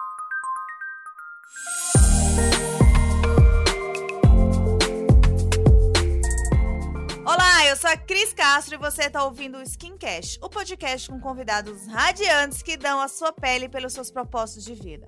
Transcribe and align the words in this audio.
Olá, 7.24 7.68
eu 7.68 7.78
sou 7.78 7.88
a 7.88 7.96
Cris 7.96 8.34
Castro 8.34 8.74
e 8.74 8.80
você 8.80 9.04
está 9.04 9.24
ouvindo 9.24 9.60
o 9.60 9.62
Skincast, 9.62 10.40
o 10.42 10.50
podcast 10.50 11.08
com 11.08 11.20
convidados 11.20 11.86
radiantes 11.86 12.64
que 12.64 12.76
dão 12.76 13.00
a 13.00 13.08
sua 13.08 13.32
pele 13.32 13.70
pelos 13.70 13.94
seus 13.94 14.10
propósitos 14.10 14.66
de 14.66 14.74
vida. 14.74 15.06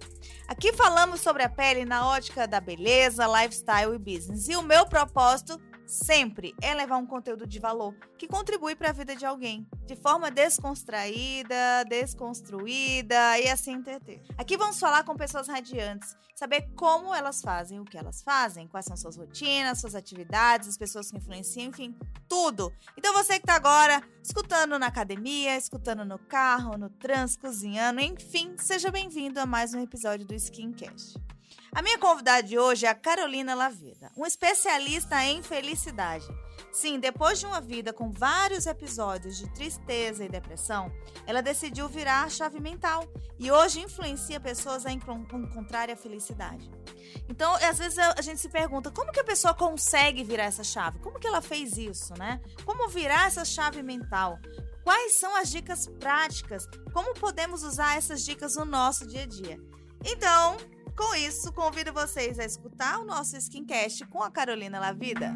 Aqui 0.48 0.72
falamos 0.74 1.22
sobre 1.22 1.42
a 1.42 1.50
pele 1.50 1.86
na 1.86 2.08
ótica 2.08 2.48
da 2.48 2.60
beleza, 2.60 3.26
lifestyle 3.26 3.96
e 3.96 3.98
business. 3.98 4.48
E 4.48 4.56
o 4.56 4.62
meu 4.62 4.86
propósito 4.86 5.60
sempre 5.86 6.56
é 6.62 6.74
levar 6.74 6.98
um 6.98 7.06
conteúdo 7.06 7.46
de 7.46 7.60
valor 7.60 7.96
que 8.18 8.28
contribui 8.28 8.76
para 8.76 8.90
a 8.90 8.94
vida 8.94 9.16
de 9.16 9.26
alguém, 9.26 9.68
de 9.86 9.96
forma 9.96 10.32
descontraída, 10.32 11.84
desconstruída 11.88 13.40
e 13.40 13.50
assim 13.50 13.74
entreter. 13.74 14.22
Aqui 14.38 14.58
vamos 14.58 14.80
falar 14.80 15.04
com 15.04 15.16
pessoas 15.16 15.48
radiantes, 15.48 16.16
saber 16.36 16.70
como 16.76 17.14
elas 17.14 17.42
fazem 17.42 17.80
o 17.80 17.86
que 17.86 17.98
elas 17.98 18.22
fazem, 18.24 18.68
quais 18.68 18.86
são 18.86 18.98
suas 18.98 19.18
rotinas, 19.18 19.80
suas 19.80 19.96
atividades, 19.96 20.68
as 20.68 20.78
pessoas 20.78 21.12
que 21.12 21.18
influenciam, 21.18 21.68
enfim, 21.68 21.98
tudo. 22.28 22.72
Então 22.98 23.14
você 23.14 23.34
que 23.34 23.44
está 23.44 23.56
agora 23.56 24.02
escutando 24.22 24.80
na 24.80 24.88
academia, 24.88 25.58
escutando 25.58 26.06
no 26.06 26.18
carro, 26.18 26.78
no 26.78 26.90
trânsito, 26.90 27.48
cozinhando, 27.48 28.00
enfim, 28.00 28.56
seja 28.58 28.90
bem-vindo 28.90 29.40
a 29.40 29.46
mais 29.46 29.74
um 29.74 29.82
episódio 29.82 30.26
do 30.26 30.34
Skincast. 30.34 31.33
A 31.76 31.82
minha 31.82 31.98
convidada 31.98 32.44
de 32.44 32.60
hoje 32.60 32.86
é 32.86 32.90
a 32.90 32.94
Carolina 32.94 33.56
Laveda, 33.56 34.12
uma 34.16 34.28
especialista 34.28 35.24
em 35.26 35.42
felicidade. 35.42 36.26
Sim, 36.72 37.00
depois 37.00 37.40
de 37.40 37.48
uma 37.48 37.60
vida 37.60 37.92
com 37.92 38.12
vários 38.12 38.68
episódios 38.68 39.38
de 39.38 39.52
tristeza 39.56 40.24
e 40.24 40.30
depressão, 40.30 40.92
ela 41.26 41.42
decidiu 41.42 41.88
virar 41.88 42.24
a 42.24 42.30
chave 42.30 42.60
mental 42.60 43.08
e 43.40 43.52
hoje 43.52 43.82
influencia 43.82 44.40
pessoas 44.40 44.86
a 44.86 44.92
encontrar 44.92 45.90
a 45.90 45.96
felicidade. 45.96 46.70
Então, 47.28 47.52
às 47.56 47.80
vezes 47.80 47.98
a 47.98 48.22
gente 48.22 48.40
se 48.40 48.50
pergunta 48.50 48.92
como 48.92 49.12
que 49.12 49.20
a 49.20 49.24
pessoa 49.24 49.56
consegue 49.56 50.24
virar 50.24 50.46
essa 50.46 50.64
chave? 50.64 51.00
Como 51.00 51.20
que 51.20 51.28
ela 51.28 51.42
fez 51.42 51.76
isso, 51.76 52.14
né? 52.20 52.40
Como 52.66 52.88
virar 52.88 53.28
essa 53.28 53.44
chave 53.44 53.82
mental? 53.82 54.38
Quais 54.84 55.14
são 55.14 55.36
as 55.36 55.50
dicas 55.50 55.88
práticas? 56.00 56.68
Como 56.94 57.16
podemos 57.16 57.64
usar 57.64 57.98
essas 57.98 58.24
dicas 58.24 58.56
no 58.58 58.66
nosso 58.66 59.08
dia 59.08 59.24
a 59.24 59.28
dia? 59.28 59.60
Então, 60.06 60.58
com 60.96 61.16
isso, 61.16 61.52
convido 61.52 61.92
vocês 61.92 62.40
a 62.40 62.46
escutar 62.46 63.00
o 63.00 63.06
nosso 63.06 63.36
Skincast 63.36 64.06
com 64.08 64.22
a 64.22 64.30
Carolina 64.30 64.80
Lavida. 64.80 65.34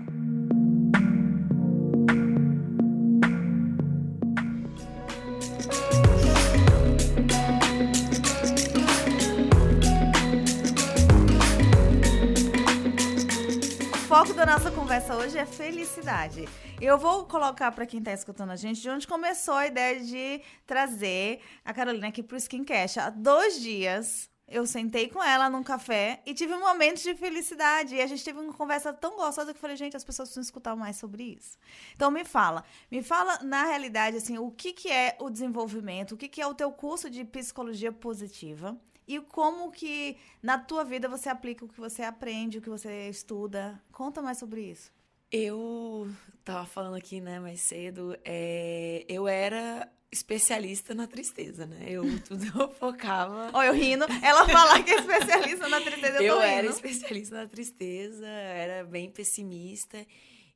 O 13.94 13.98
foco 14.08 14.34
da 14.34 14.46
nossa 14.46 14.72
conversa 14.72 15.16
hoje 15.16 15.38
é 15.38 15.46
felicidade. 15.46 16.48
Eu 16.80 16.98
vou 16.98 17.26
colocar 17.26 17.72
para 17.72 17.86
quem 17.86 18.00
está 18.00 18.14
escutando 18.14 18.52
a 18.52 18.56
gente 18.56 18.82
de 18.82 18.90
onde 18.90 19.08
começou 19.08 19.56
a 19.56 19.68
ideia 19.68 20.00
de 20.00 20.42
trazer 20.66 21.42
a 21.66 21.74
Carolina 21.74 22.08
aqui 22.08 22.24
para 22.24 22.36
o 22.36 22.38
Skincast. 22.38 23.00
Há 23.00 23.10
dois 23.10 23.60
dias, 23.60 24.30
eu 24.48 24.66
sentei 24.66 25.10
com 25.10 25.22
ela 25.22 25.50
num 25.50 25.62
café 25.62 26.22
e 26.26 26.34
tive 26.34 26.54
um 26.54 26.62
momento 26.62 27.02
de 27.02 27.14
felicidade. 27.16 27.96
E 27.96 28.02
a 28.02 28.08
gente 28.08 28.24
teve 28.24 28.40
uma 28.40 28.54
conversa 28.54 28.94
tão 28.94 29.18
gostosa 29.18 29.52
que 29.52 29.58
eu 29.58 29.62
falei, 29.62 29.76
gente, 29.76 29.98
as 29.98 30.04
pessoas 30.04 30.30
precisam 30.30 30.44
escutar 30.44 30.76
mais 30.76 30.96
sobre 30.96 31.24
isso. 31.24 31.58
Então 31.94 32.10
me 32.10 32.24
fala, 32.24 32.64
me 32.90 33.04
fala 33.04 33.40
na 33.44 33.66
realidade 33.66 34.18
assim, 34.18 34.38
o 34.38 34.50
que, 34.50 34.72
que 34.72 34.90
é 34.90 35.18
o 35.20 35.30
desenvolvimento, 35.30 36.14
o 36.14 36.18
que, 36.18 36.30
que 36.30 36.42
é 36.42 36.48
o 36.48 36.54
teu 36.54 36.72
curso 36.72 37.10
de 37.10 37.26
psicologia 37.26 37.92
positiva 37.92 38.80
e 39.06 39.20
como 39.20 39.70
que 39.72 40.18
na 40.42 40.58
tua 40.58 40.84
vida 40.84 41.10
você 41.10 41.30
aplica 41.30 41.66
o 41.66 41.68
que 41.68 41.80
você 41.80 42.04
aprende, 42.04 42.58
o 42.58 42.62
que 42.62 42.70
você 42.70 43.10
estuda. 43.10 43.82
Conta 43.92 44.22
mais 44.22 44.38
sobre 44.38 44.62
isso. 44.62 44.92
Eu 45.30 46.10
tava 46.46 46.66
falando 46.66 46.96
aqui, 46.96 47.20
né, 47.20 47.38
mais 47.38 47.60
cedo, 47.60 48.18
é, 48.24 49.06
eu 49.10 49.28
era 49.28 49.92
especialista 50.12 50.94
na 50.94 51.08
tristeza, 51.08 51.66
né? 51.66 51.86
Eu 51.88 52.04
tudo 52.22 52.46
eu 52.46 52.70
focava. 52.74 53.52
Olha, 53.54 53.68
eu 53.68 53.74
rindo. 53.74 54.06
Ela 54.22 54.48
falar 54.48 54.84
que 54.84 54.92
é 54.92 55.00
especialista 55.00 55.68
na 55.68 55.82
tristeza, 55.82 56.18
eu, 56.18 56.36
eu 56.36 56.42
era 56.42 56.62
rindo. 56.62 56.74
especialista 56.74 57.36
na 57.36 57.48
tristeza, 57.48 58.28
era 58.28 58.84
bem 58.86 59.10
pessimista 59.10 60.06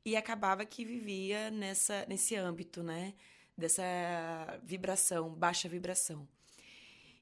e 0.06 0.16
acabava 0.16 0.66
que 0.66 0.85
vivia 0.85 1.51
nessa 1.51 2.06
nesse 2.07 2.35
âmbito, 2.35 2.81
né? 2.81 3.13
Dessa 3.57 3.84
vibração, 4.63 5.29
baixa 5.29 5.67
vibração. 5.69 6.28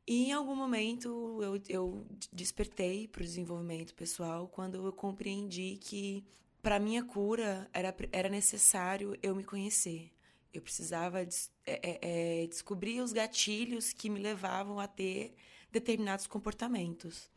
E 0.08 0.30
em 0.30 0.32
algum 0.32 0.56
momento 0.56 1.40
eu, 1.42 1.62
eu 1.68 2.08
despertei 2.34 3.08
para 3.08 3.22
o 3.22 3.26
desenvolvimento 3.26 3.94
pessoal 3.94 4.48
quando 4.48 4.86
eu 4.86 4.94
compreendi 4.94 5.78
que 5.82 6.26
para 6.62 6.80
minha 6.80 7.04
cura 7.04 7.70
era, 7.74 7.96
era 8.12 8.30
necessário 8.30 9.18
eu 9.22 9.36
me 9.36 9.44
conhecer 9.44 10.12
eu 10.54 10.62
precisava 10.62 11.26
des 11.26 11.52
é, 11.66 11.80
é, 11.84 12.44
é, 12.44 12.48
descobrir 12.48 13.02
os 13.02 13.14
gatilhos 13.14 13.94
que 13.94 14.10
me 14.10 14.20
levavam 14.20 14.80
a 14.80 14.88
ter 14.88 15.36
determinados 15.72 16.28
comportamentos. 16.28 17.30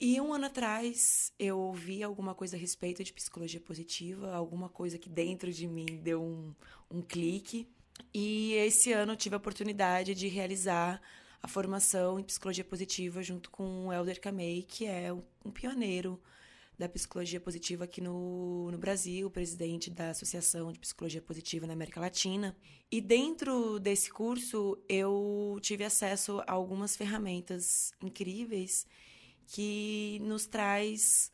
E 0.00 0.20
um 0.20 0.32
ano 0.32 0.46
atrás 0.46 1.32
eu 1.38 1.58
ouvi 1.58 2.02
alguma 2.02 2.34
coisa 2.34 2.56
a 2.56 2.58
respeito 2.58 3.02
de 3.02 3.12
psicologia 3.12 3.60
positiva, 3.60 4.32
alguma 4.32 4.68
coisa 4.68 4.98
que 4.98 5.08
dentro 5.08 5.52
de 5.52 5.66
mim 5.66 5.86
deu 5.86 6.22
um, 6.22 6.54
um 6.90 7.02
clique. 7.02 7.66
E 8.14 8.52
esse 8.52 8.92
ano 8.92 9.12
eu 9.12 9.16
tive 9.16 9.34
a 9.34 9.38
oportunidade 9.38 10.14
de 10.14 10.28
realizar 10.28 11.00
a 11.42 11.48
formação 11.48 12.18
em 12.18 12.22
psicologia 12.22 12.64
positiva 12.64 13.22
junto 13.22 13.50
com 13.50 13.88
o 13.88 13.92
Elder 13.92 14.20
Kamei, 14.20 14.62
que 14.62 14.86
é 14.86 15.12
um 15.44 15.50
pioneiro 15.50 16.20
da 16.78 16.88
psicologia 16.88 17.40
positiva 17.40 17.84
aqui 17.84 18.00
no, 18.00 18.70
no 18.70 18.78
Brasil, 18.78 19.28
presidente 19.28 19.90
da 19.90 20.10
Associação 20.10 20.70
de 20.72 20.78
Psicologia 20.78 21.20
Positiva 21.20 21.66
na 21.66 21.72
América 21.72 22.00
Latina. 22.00 22.56
E 22.90 23.00
dentro 23.00 23.80
desse 23.80 24.10
curso, 24.10 24.78
eu 24.88 25.58
tive 25.60 25.82
acesso 25.82 26.40
a 26.46 26.52
algumas 26.52 26.96
ferramentas 26.96 27.92
incríveis 28.00 28.86
que 29.48 30.20
nos 30.22 30.46
traz 30.46 31.32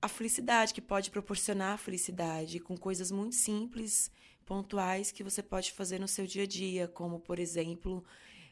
a 0.00 0.08
felicidade, 0.08 0.72
que 0.72 0.80
pode 0.80 1.10
proporcionar 1.10 1.76
felicidade 1.76 2.58
com 2.58 2.74
coisas 2.74 3.10
muito 3.10 3.34
simples, 3.34 4.10
pontuais 4.46 5.12
que 5.12 5.22
você 5.22 5.42
pode 5.42 5.72
fazer 5.72 5.98
no 5.98 6.08
seu 6.08 6.26
dia 6.26 6.44
a 6.44 6.46
dia, 6.46 6.88
como, 6.88 7.20
por 7.20 7.38
exemplo, 7.38 8.02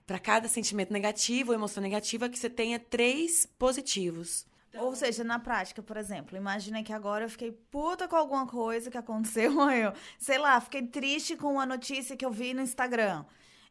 para 0.07 0.19
cada 0.19 0.47
sentimento 0.47 0.93
negativo 0.93 1.53
ou 1.53 1.55
emoção 1.55 1.83
negativa, 1.83 2.29
que 2.29 2.39
você 2.39 2.51
tenha 2.51 2.79
três 2.79 3.47
positivos. 3.59 4.47
Então... 4.69 4.85
Ou 4.85 4.95
seja, 4.95 5.25
na 5.25 5.39
prática, 5.39 5.83
por 5.83 5.97
exemplo, 5.97 6.37
imagina 6.37 6.83
que 6.83 6.93
agora 6.93 7.25
eu 7.25 7.31
fiquei 7.31 7.53
puta 7.53 8.07
com 8.07 8.17
alguma 8.17 8.47
coisa 8.47 8.91
que 8.91 8.99
aconteceu, 8.99 9.53
eu, 9.71 9.93
sei 10.19 10.39
lá, 10.39 10.61
fiquei 10.61 10.83
triste 10.87 11.37
com 11.37 11.53
uma 11.53 11.67
notícia 11.67 12.17
que 12.17 12.25
eu 12.25 12.31
vi 12.31 12.55
no 12.55 12.63
Instagram. 12.63 13.25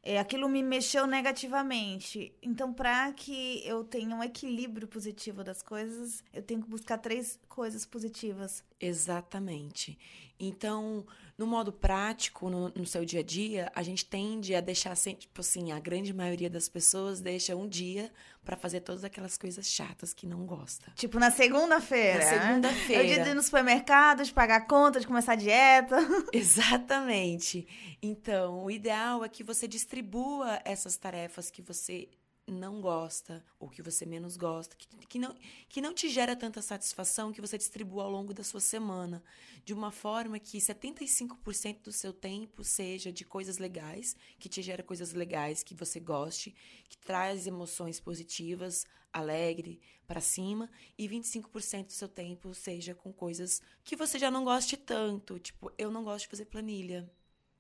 É, 0.03 0.19
aquilo 0.19 0.47
me 0.47 0.63
mexeu 0.63 1.05
negativamente. 1.05 2.33
Então, 2.41 2.71
para 2.71 3.11
que 3.11 3.61
eu 3.65 3.83
tenha 3.83 4.15
um 4.15 4.23
equilíbrio 4.23 4.87
positivo 4.87 5.43
das 5.43 5.61
coisas, 5.61 6.23
eu 6.33 6.41
tenho 6.41 6.61
que 6.61 6.69
buscar 6.69 6.97
três 6.97 7.37
coisas 7.49 7.85
positivas. 7.85 8.63
Exatamente. 8.79 9.99
Então, 10.39 11.05
no 11.37 11.45
modo 11.45 11.73
prático, 11.73 12.49
no, 12.49 12.69
no, 12.69 12.85
seu 12.85 13.03
dia 13.03 13.19
a 13.19 13.23
dia, 13.23 13.71
a 13.75 13.83
gente 13.83 14.05
tende 14.05 14.55
a 14.55 14.61
deixar, 14.61 14.95
tipo 14.95 15.41
assim, 15.41 15.71
a 15.71 15.79
grande 15.79 16.13
maioria 16.13 16.49
das 16.49 16.69
pessoas 16.69 17.19
deixa 17.19 17.55
um 17.55 17.67
dia 17.67 18.11
para 18.47 18.55
fazer 18.55 18.79
todas 18.79 19.03
aquelas 19.03 19.37
coisas 19.37 19.67
chatas 19.67 20.13
que 20.13 20.25
não 20.25 20.45
gosta. 20.45 20.89
Tipo, 20.95 21.19
na 21.19 21.29
segunda-feira. 21.29 22.23
Na 22.23 22.47
segunda-feira. 22.47 23.03
É 23.03 23.05
o 23.05 23.07
dia 23.07 23.23
de 23.25 23.29
ir 23.31 23.33
no 23.33 23.43
supermercado, 23.43 24.23
de 24.23 24.33
pagar 24.33 24.61
conta, 24.61 25.01
de 25.01 25.05
começar 25.05 25.33
a 25.33 25.35
dieta. 25.35 25.97
Exatamente. 26.31 27.67
Então, 28.01 28.63
o 28.63 28.71
ideal 28.71 29.25
é 29.25 29.27
que 29.27 29.43
você 29.43 29.67
distribua 29.67 30.61
essas 30.63 30.95
tarefas 30.95 31.51
que 31.51 31.61
você 31.61 32.07
não 32.51 32.79
gosta 32.81 33.44
ou 33.59 33.69
que 33.69 33.81
você 33.81 34.05
menos 34.05 34.38
gosta, 34.38 34.75
que, 34.75 34.88
que, 35.07 35.19
não, 35.19 35.35
que 35.67 35.81
não 35.81 35.94
te 35.94 36.09
gera 36.09 36.35
tanta 36.35 36.61
satisfação 36.61 37.31
que 37.31 37.41
você 37.41 37.57
distribua 37.57 38.03
ao 38.03 38.11
longo 38.11 38.33
da 38.33 38.44
sua 38.44 38.59
semana, 38.59 39.23
de 39.65 39.73
uma 39.73 39.91
forma 39.91 40.39
que 40.39 40.57
75% 40.57 41.83
do 41.83 41.91
seu 41.91 42.13
tempo 42.13 42.63
seja 42.63 43.11
de 43.11 43.25
coisas 43.25 43.57
legais, 43.57 44.15
que 44.39 44.47
te 44.47 44.61
gera 44.61 44.81
coisas 44.81 45.13
legais 45.13 45.63
que 45.63 45.75
você 45.75 45.99
goste, 45.99 46.55
que 46.88 46.97
traz 46.97 47.45
emoções 47.45 47.99
positivas, 47.99 48.85
alegre, 49.11 49.81
para 50.05 50.21
cima, 50.21 50.69
e 50.97 51.07
25% 51.07 51.88
do 51.88 51.91
seu 51.91 52.07
tempo 52.07 52.53
seja 52.53 52.95
com 52.95 53.11
coisas 53.11 53.61
que 53.83 53.95
você 53.95 54.17
já 54.17 54.31
não 54.31 54.45
goste 54.45 54.77
tanto, 54.77 55.38
tipo, 55.39 55.71
eu 55.77 55.91
não 55.91 56.03
gosto 56.03 56.23
de 56.23 56.29
fazer 56.29 56.45
planilha. 56.45 57.09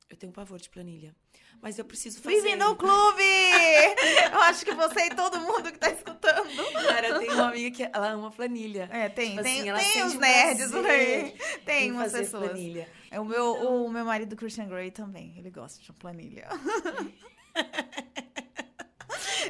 Eu 0.09 0.15
tenho 0.15 0.29
um 0.29 0.33
pavor 0.33 0.57
de 0.57 0.69
planilha. 0.69 1.13
Mas 1.61 1.77
eu 1.77 1.83
preciso 1.83 2.21
fazer. 2.21 2.41
Bem-vindo 2.41 2.63
ao 2.63 2.75
clube! 2.75 3.23
eu 4.31 4.41
acho 4.43 4.63
que 4.63 4.73
você 4.73 5.07
e 5.07 5.09
todo 5.15 5.39
mundo 5.39 5.71
que 5.71 5.77
tá 5.77 5.89
escutando. 5.91 6.71
Cara, 6.73 7.07
eu 7.09 7.19
tenho 7.19 7.33
uma 7.33 7.49
amiga 7.49 7.75
que 7.75 7.83
ela 7.83 8.11
ama 8.11 8.31
planilha. 8.31 8.89
É, 8.91 9.09
tem. 9.09 9.31
Tipo 9.31 9.43
tem 9.43 9.69
assim, 9.69 9.91
tem 9.93 10.03
os 10.03 10.13
nerds 10.13 10.73
aí. 10.73 11.35
Tem 11.65 11.91
umas 11.91 12.13
pessoas. 12.13 12.51
Planilha. 12.51 12.89
É 13.11 13.19
o 13.19 13.25
meu, 13.25 13.57
então... 13.57 13.85
o 13.85 13.91
meu 13.91 14.05
marido 14.05 14.35
Christian 14.35 14.67
Grey 14.67 14.91
também. 14.91 15.33
Ele 15.37 15.49
gosta 15.49 15.83
de 15.83 15.91
planilha. 15.91 16.47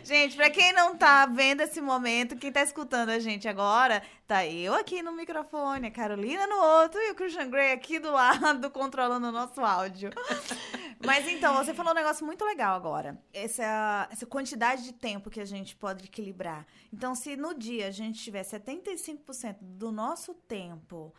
Gente, 0.07 0.38
pra 0.38 0.50
quem 0.50 0.71
não 0.71 0.95
tá 0.95 1.25
vendo 1.25 1.59
esse 1.59 1.81
momento, 1.81 2.38
quem 2.38 2.50
tá 2.50 2.63
escutando 2.63 3.09
a 3.09 3.19
gente 3.19 3.45
agora, 3.45 4.01
tá 4.25 4.45
eu 4.48 4.74
aqui 4.74 5.04
no 5.04 5.12
microfone, 5.12 5.88
a 5.88 5.92
Carolina 5.92 6.48
no 6.48 6.56
outro 6.56 6.98
e 7.01 7.12
o 7.12 7.15
Christian 7.15 7.50
Grey 7.50 7.74
aqui 7.74 8.00
do 8.00 8.09
lado, 8.09 8.71
controlando 8.71 9.27
o 9.27 9.33
nosso 9.33 9.59
áudio. 9.59 10.09
Mas 11.06 11.27
então, 11.27 11.54
você 11.56 11.74
falou 11.74 11.92
um 11.92 11.95
negócio 11.95 12.25
muito 12.25 12.45
legal 12.45 12.74
agora. 12.74 13.21
Essa, 13.33 14.07
essa 14.09 14.25
quantidade 14.25 14.86
de 14.86 14.94
tempo 14.94 15.30
que 15.30 15.42
a 15.42 15.45
gente 15.45 15.75
pode 15.75 16.06
equilibrar. 16.06 16.65
Então, 16.94 17.13
se 17.13 17.36
no 17.36 17.54
dia 17.54 17.88
a 17.88 17.92
gente 17.92 18.24
tiver 18.24 18.44
75% 18.44 19.57
do 19.59 19.92
nosso 19.92 20.33
tempo 20.33 21.13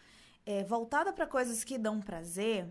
é, 0.46 0.64
voltada 0.64 1.12
para 1.12 1.26
coisas 1.26 1.62
que 1.62 1.76
dão 1.76 2.00
prazer, 2.00 2.66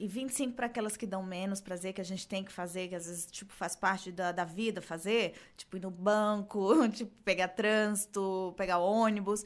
e 0.00 0.08
25 0.08 0.54
para 0.54 0.64
aquelas 0.66 0.96
que 0.96 1.06
dão 1.06 1.22
menos 1.22 1.60
prazer, 1.60 1.92
que 1.92 2.00
a 2.00 2.04
gente 2.04 2.26
tem 2.26 2.42
que 2.42 2.50
fazer, 2.50 2.88
que 2.88 2.94
às 2.94 3.06
vezes, 3.06 3.26
tipo, 3.26 3.52
faz 3.52 3.76
parte 3.76 4.10
da, 4.10 4.32
da 4.32 4.44
vida 4.44 4.80
fazer, 4.80 5.34
tipo, 5.58 5.76
ir 5.76 5.80
no 5.80 5.90
banco, 5.90 6.70
tipo, 6.88 7.12
pegar 7.22 7.48
trânsito, 7.48 8.54
pegar 8.56 8.78
ônibus. 8.78 9.44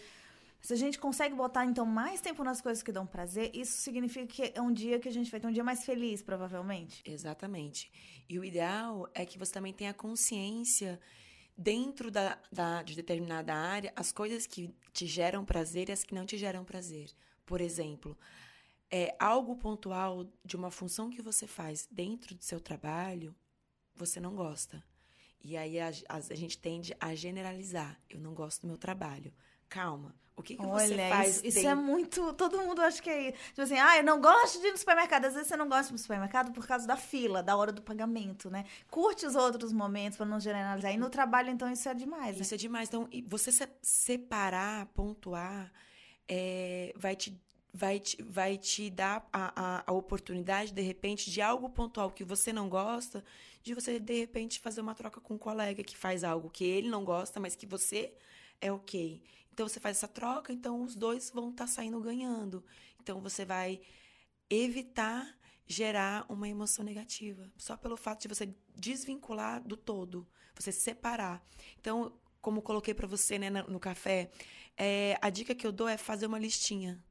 Se 0.60 0.72
a 0.72 0.76
gente 0.76 0.96
consegue 0.96 1.34
botar, 1.34 1.66
então, 1.66 1.84
mais 1.84 2.20
tempo 2.20 2.44
nas 2.44 2.60
coisas 2.60 2.84
que 2.84 2.92
dão 2.92 3.04
prazer, 3.04 3.50
isso 3.52 3.82
significa 3.82 4.26
que 4.26 4.52
é 4.54 4.62
um 4.62 4.72
dia 4.72 5.00
que 5.00 5.08
a 5.08 5.12
gente 5.12 5.28
vai 5.28 5.40
ter 5.40 5.46
um 5.48 5.52
dia 5.52 5.64
mais 5.64 5.84
feliz, 5.84 6.22
provavelmente. 6.22 7.02
Exatamente. 7.04 7.90
E 8.28 8.38
o 8.38 8.44
ideal 8.44 9.10
é 9.12 9.26
que 9.26 9.36
você 9.36 9.52
também 9.52 9.72
tenha 9.72 9.92
consciência 9.92 11.00
dentro 11.58 12.12
da, 12.12 12.38
da, 12.50 12.82
de 12.82 12.94
determinada 12.94 13.52
área, 13.54 13.92
as 13.96 14.12
coisas 14.12 14.46
que 14.46 14.72
te 14.92 15.04
geram 15.04 15.44
prazer 15.44 15.88
e 15.88 15.92
as 15.92 16.04
que 16.04 16.14
não 16.14 16.24
te 16.24 16.38
geram 16.38 16.64
prazer. 16.64 17.10
Por 17.44 17.60
exemplo, 17.60 18.16
é, 18.94 19.16
algo 19.18 19.56
pontual 19.56 20.24
de 20.44 20.54
uma 20.54 20.70
função 20.70 21.10
que 21.10 21.20
você 21.20 21.48
faz 21.48 21.88
dentro 21.90 22.32
do 22.32 22.44
seu 22.44 22.60
trabalho, 22.60 23.34
você 23.92 24.20
não 24.20 24.36
gosta. 24.36 24.84
E 25.42 25.56
aí 25.56 25.80
a, 25.80 25.88
a, 26.08 26.16
a 26.18 26.34
gente 26.36 26.56
tende 26.56 26.96
a 27.00 27.12
generalizar. 27.12 28.00
Eu 28.08 28.20
não 28.20 28.32
gosto 28.32 28.60
do 28.60 28.68
meu 28.68 28.78
trabalho. 28.78 29.34
Calma. 29.68 30.14
O 30.36 30.44
que, 30.44 30.56
que 30.56 30.64
Olha, 30.64 30.86
você 30.86 31.08
faz? 31.08 31.36
Isso, 31.38 31.58
isso 31.58 31.66
é 31.66 31.74
muito. 31.74 32.32
Todo 32.34 32.58
mundo 32.58 32.80
acha 32.82 33.02
que 33.02 33.10
é. 33.10 33.32
Tipo 33.32 33.62
assim, 33.62 33.78
ah, 33.80 33.96
eu 33.96 34.04
não 34.04 34.20
gosto 34.20 34.60
de 34.60 34.68
ir 34.68 34.70
no 34.70 34.78
supermercado. 34.78 35.24
Às 35.24 35.34
vezes 35.34 35.48
você 35.48 35.56
não 35.56 35.68
gosta 35.68 35.86
de 35.86 35.90
ir 35.90 35.94
no 35.94 35.98
supermercado 35.98 36.52
por 36.52 36.64
causa 36.64 36.86
da 36.86 36.96
fila, 36.96 37.42
da 37.42 37.56
hora 37.56 37.72
do 37.72 37.82
pagamento, 37.82 38.48
né? 38.48 38.64
Curte 38.88 39.26
os 39.26 39.34
outros 39.34 39.72
momentos 39.72 40.16
para 40.16 40.26
não 40.26 40.38
generalizar. 40.38 40.92
E 40.92 40.96
no 40.96 41.10
trabalho, 41.10 41.50
então, 41.50 41.68
isso 41.68 41.88
é 41.88 41.94
demais. 41.94 42.36
Né? 42.36 42.42
Isso 42.42 42.54
é 42.54 42.56
demais. 42.56 42.88
Então, 42.88 43.08
você 43.26 43.50
separar, 43.82 44.86
pontuar, 44.86 45.72
é, 46.28 46.92
vai 46.96 47.16
te 47.16 47.36
vai 47.74 47.98
te, 47.98 48.22
vai 48.22 48.56
te 48.56 48.88
dar 48.88 49.28
a, 49.32 49.80
a, 49.80 49.84
a, 49.84 49.92
oportunidade, 49.92 50.72
de 50.72 50.80
repente, 50.80 51.28
de 51.28 51.42
algo 51.42 51.68
pontual 51.68 52.08
que 52.12 52.22
você 52.22 52.52
não 52.52 52.68
gosta, 52.68 53.24
de 53.64 53.74
você, 53.74 53.98
de 53.98 54.16
repente, 54.16 54.60
fazer 54.60 54.80
uma 54.80 54.94
troca 54.94 55.20
com 55.20 55.34
um 55.34 55.38
colega 55.38 55.82
que 55.82 55.96
faz 55.96 56.22
algo 56.22 56.48
que 56.48 56.64
ele 56.64 56.88
não 56.88 57.04
gosta, 57.04 57.40
mas 57.40 57.56
que 57.56 57.66
você 57.66 58.14
é 58.60 58.70
ok. 58.70 59.20
Então, 59.52 59.66
você 59.66 59.80
faz 59.80 59.96
essa 59.96 60.06
troca, 60.06 60.52
então 60.52 60.82
os 60.82 60.94
dois 60.94 61.30
vão 61.30 61.50
estar 61.50 61.64
tá 61.64 61.70
saindo 61.70 62.00
ganhando. 62.00 62.64
Então, 63.02 63.20
você 63.20 63.44
vai 63.44 63.80
evitar 64.48 65.36
gerar 65.66 66.26
uma 66.28 66.48
emoção 66.48 66.84
negativa, 66.84 67.50
só 67.56 67.76
pelo 67.76 67.96
fato 67.96 68.22
de 68.22 68.28
você 68.28 68.54
desvincular 68.76 69.66
do 69.66 69.76
todo, 69.76 70.28
você 70.54 70.70
separar. 70.70 71.44
Então, 71.80 72.12
como 72.40 72.62
coloquei 72.62 72.94
para 72.94 73.08
você 73.08 73.36
né, 73.36 73.50
no 73.50 73.80
café, 73.80 74.30
é, 74.76 75.18
a 75.20 75.28
dica 75.28 75.54
que 75.54 75.66
eu 75.66 75.72
dou 75.72 75.88
é 75.88 75.96
fazer 75.96 76.26
uma 76.26 76.38
listinha 76.38 77.02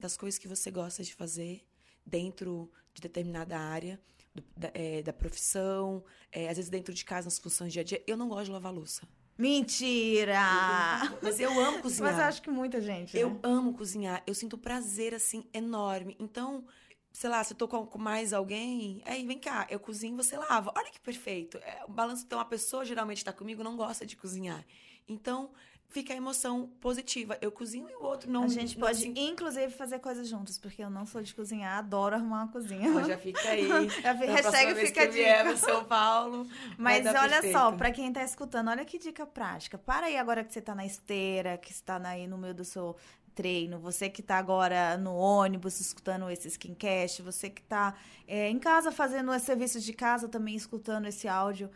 das 0.00 0.16
coisas 0.16 0.38
que 0.38 0.48
você 0.48 0.70
gosta 0.70 1.02
de 1.02 1.14
fazer 1.14 1.64
dentro 2.04 2.70
de 2.92 3.02
determinada 3.02 3.58
área 3.58 4.00
do, 4.34 4.42
da, 4.56 4.70
é, 4.74 5.02
da, 5.02 5.12
profissão, 5.12 6.04
é, 6.32 6.48
às 6.48 6.56
vezes 6.56 6.70
dentro 6.70 6.92
de 6.92 7.04
casa, 7.04 7.26
nas 7.26 7.38
funções 7.38 7.72
dia 7.72 7.82
a 7.82 7.84
dia. 7.84 8.02
Eu 8.06 8.16
não 8.16 8.28
gosto 8.28 8.46
de 8.46 8.52
lavar 8.52 8.72
louça. 8.72 9.06
Mentira! 9.38 10.38
Mas 11.22 11.40
eu 11.40 11.58
amo 11.58 11.80
cozinhar. 11.80 12.12
Mas 12.12 12.20
acho 12.20 12.42
que 12.42 12.50
muita 12.50 12.80
gente. 12.80 13.16
Eu 13.16 13.30
né? 13.30 13.40
amo 13.42 13.72
cozinhar. 13.72 14.22
Eu 14.26 14.34
sinto 14.34 14.58
prazer, 14.58 15.14
assim, 15.14 15.48
enorme. 15.52 16.16
Então, 16.18 16.64
sei 17.12 17.30
lá, 17.30 17.42
se 17.42 17.52
eu 17.52 17.56
tô 17.56 17.66
com 17.66 17.98
mais 17.98 18.32
alguém, 18.32 19.02
aí 19.06 19.24
vem 19.26 19.38
cá, 19.38 19.66
eu 19.70 19.80
cozinho, 19.80 20.16
você 20.16 20.36
lava. 20.36 20.72
Olha 20.76 20.90
que 20.90 21.00
perfeito. 21.00 21.58
É, 21.58 21.84
o 21.86 21.90
balanço, 21.90 22.24
então, 22.26 22.38
a 22.38 22.44
pessoa 22.44 22.84
geralmente 22.84 23.24
tá 23.24 23.32
comigo, 23.32 23.64
não 23.64 23.76
gosta 23.76 24.04
de 24.04 24.16
cozinhar. 24.16 24.64
Então, 25.08 25.50
fica 25.90 26.14
a 26.14 26.16
emoção 26.16 26.70
positiva. 26.80 27.36
Eu 27.40 27.52
cozinho 27.52 27.88
e 27.90 27.94
o 27.94 28.04
outro 28.04 28.30
não. 28.30 28.44
A 28.44 28.48
gente 28.48 28.78
não 28.78 28.86
pode, 28.86 29.08
inclusive, 29.08 29.72
fazer 29.72 29.98
coisas 29.98 30.28
juntos, 30.28 30.56
porque 30.56 30.82
eu 30.82 30.88
não 30.88 31.04
sou 31.04 31.20
de 31.20 31.34
cozinhar, 31.34 31.78
adoro 31.78 32.14
arrumar 32.14 32.44
uma 32.44 32.48
cozinha. 32.48 33.04
Já 33.04 33.18
fica 33.18 33.48
aí. 33.48 33.68
já 34.00 34.16
fica, 34.16 34.32
hashtag 34.32 34.74
fica 34.86 35.06
que 35.06 35.12
dica. 35.12 35.56
São 35.56 35.84
Paulo. 35.84 36.46
Mas 36.78 37.04
olha 37.04 37.28
perfeito. 37.28 37.52
só, 37.52 37.72
para 37.72 37.90
quem 37.90 38.12
tá 38.12 38.22
escutando, 38.22 38.70
olha 38.70 38.84
que 38.84 38.98
dica 38.98 39.26
prática. 39.26 39.76
Para 39.76 40.06
aí 40.06 40.16
agora 40.16 40.44
que 40.44 40.52
você 40.52 40.60
tá 40.60 40.74
na 40.74 40.86
esteira, 40.86 41.58
que 41.58 41.72
está 41.72 42.00
aí 42.08 42.26
no 42.26 42.38
meio 42.38 42.54
do 42.54 42.64
seu 42.64 42.96
treino, 43.34 43.78
você 43.78 44.08
que 44.08 44.20
está 44.20 44.38
agora 44.38 44.96
no 44.96 45.14
ônibus 45.14 45.80
escutando 45.80 46.28
esse 46.30 46.48
skincast, 46.48 47.22
você 47.22 47.48
que 47.48 47.62
está 47.62 47.94
é, 48.26 48.48
em 48.48 48.58
casa 48.58 48.92
fazendo 48.92 49.32
os 49.32 49.42
serviços 49.42 49.82
de 49.82 49.92
casa 49.92 50.28
também 50.28 50.54
escutando 50.54 51.06
esse 51.06 51.26
áudio 51.26 51.70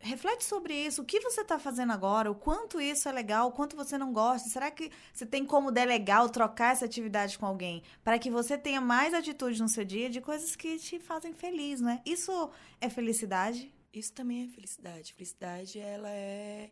reflete 0.00 0.44
sobre 0.44 0.74
isso. 0.74 1.02
O 1.02 1.04
que 1.04 1.20
você 1.20 1.42
está 1.42 1.58
fazendo 1.58 1.92
agora? 1.92 2.30
O 2.30 2.34
quanto 2.34 2.80
isso 2.80 3.08
é 3.08 3.12
legal? 3.12 3.48
O 3.48 3.52
quanto 3.52 3.76
você 3.76 3.96
não 3.98 4.12
gosta? 4.12 4.48
Será 4.48 4.70
que 4.70 4.90
você 5.12 5.26
tem 5.26 5.44
como 5.44 5.70
delegar 5.70 6.22
ou 6.22 6.28
trocar 6.28 6.72
essa 6.72 6.86
atividade 6.86 7.38
com 7.38 7.46
alguém 7.46 7.82
para 8.02 8.18
que 8.18 8.30
você 8.30 8.56
tenha 8.56 8.80
mais 8.80 9.14
atitude 9.14 9.60
no 9.60 9.68
seu 9.68 9.84
dia 9.84 10.08
de 10.08 10.20
coisas 10.20 10.56
que 10.56 10.78
te 10.78 10.98
fazem 10.98 11.32
feliz, 11.32 11.80
né? 11.80 12.00
Isso 12.04 12.50
é 12.80 12.88
felicidade? 12.88 13.72
Isso 13.92 14.12
também 14.12 14.44
é 14.44 14.48
felicidade. 14.48 15.12
Felicidade, 15.12 15.78
ela 15.78 16.10
é 16.10 16.70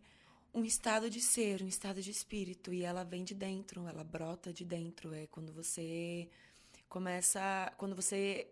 um 0.55 0.65
estado 0.65 1.11
de 1.11 1.21
ser, 1.21 1.63
um 1.63 1.69
estado 1.69 2.01
de 2.01 2.11
espírito 2.11 2.73
e 2.73 2.83
ela 2.83 3.05
vem 3.05 3.25
de 3.25 3.35
dentro, 3.35 3.87
ela 3.87 4.03
brota 4.03 4.53
de 4.53 4.65
dentro. 4.65 5.13
É 5.13 5.27
quando 5.27 5.53
você 5.53 6.29
começa, 6.89 7.73
quando 7.77 7.95
você 7.95 8.49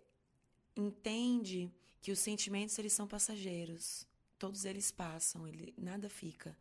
entende 0.76 1.72
que 2.02 2.12
os 2.12 2.18
sentimentos 2.18 2.78
eles 2.78 2.92
são 2.92 3.06
passageiros 3.06 4.06
todos 4.38 4.64
eles 4.64 4.90
passam, 4.90 5.46
ele, 5.46 5.74
nada 5.76 6.08
fica. 6.08 6.56